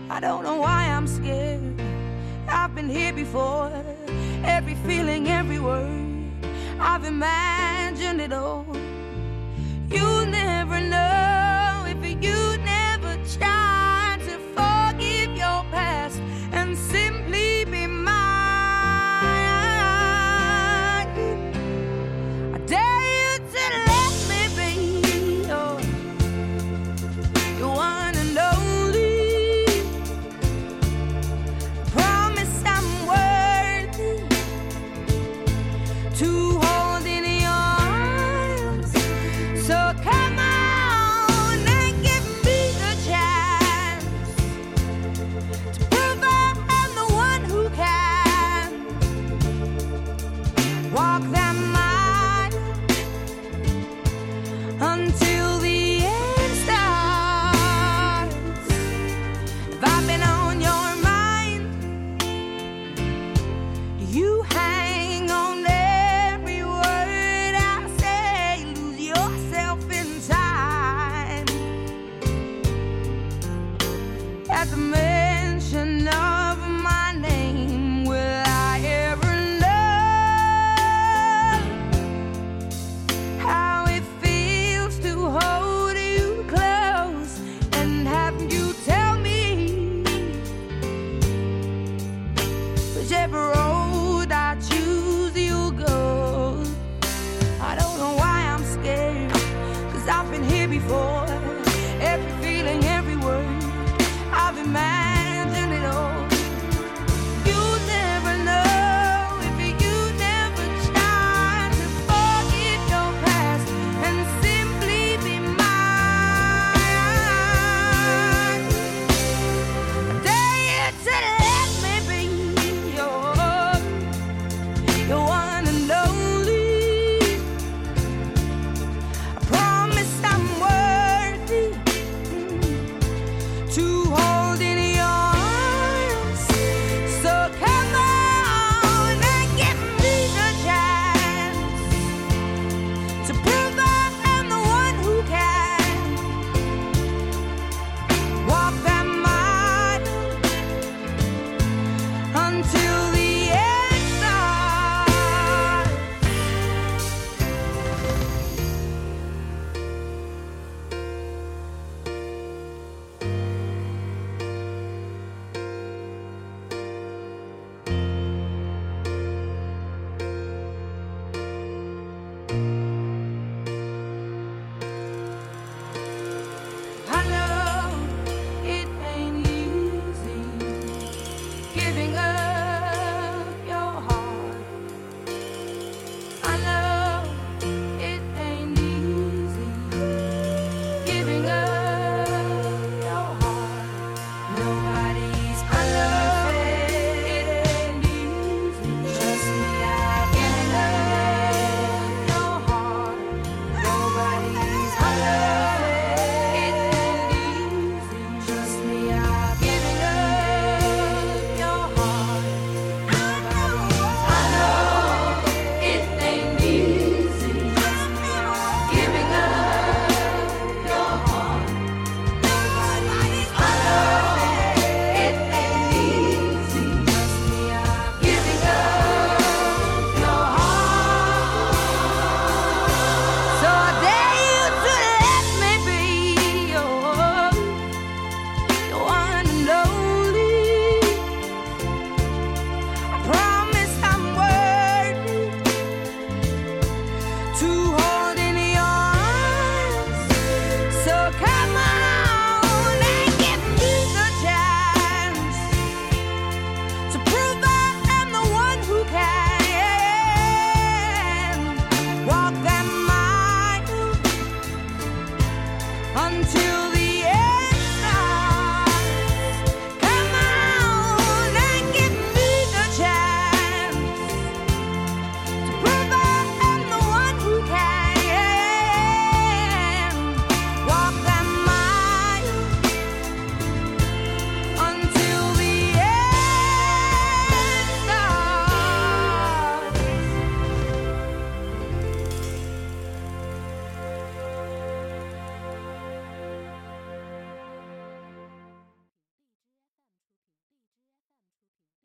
[0.10, 1.82] I don't know why I'm scared.
[2.48, 3.70] I've been here before.
[4.46, 6.32] Every feeling, every word,
[6.80, 8.66] I've imagined it all.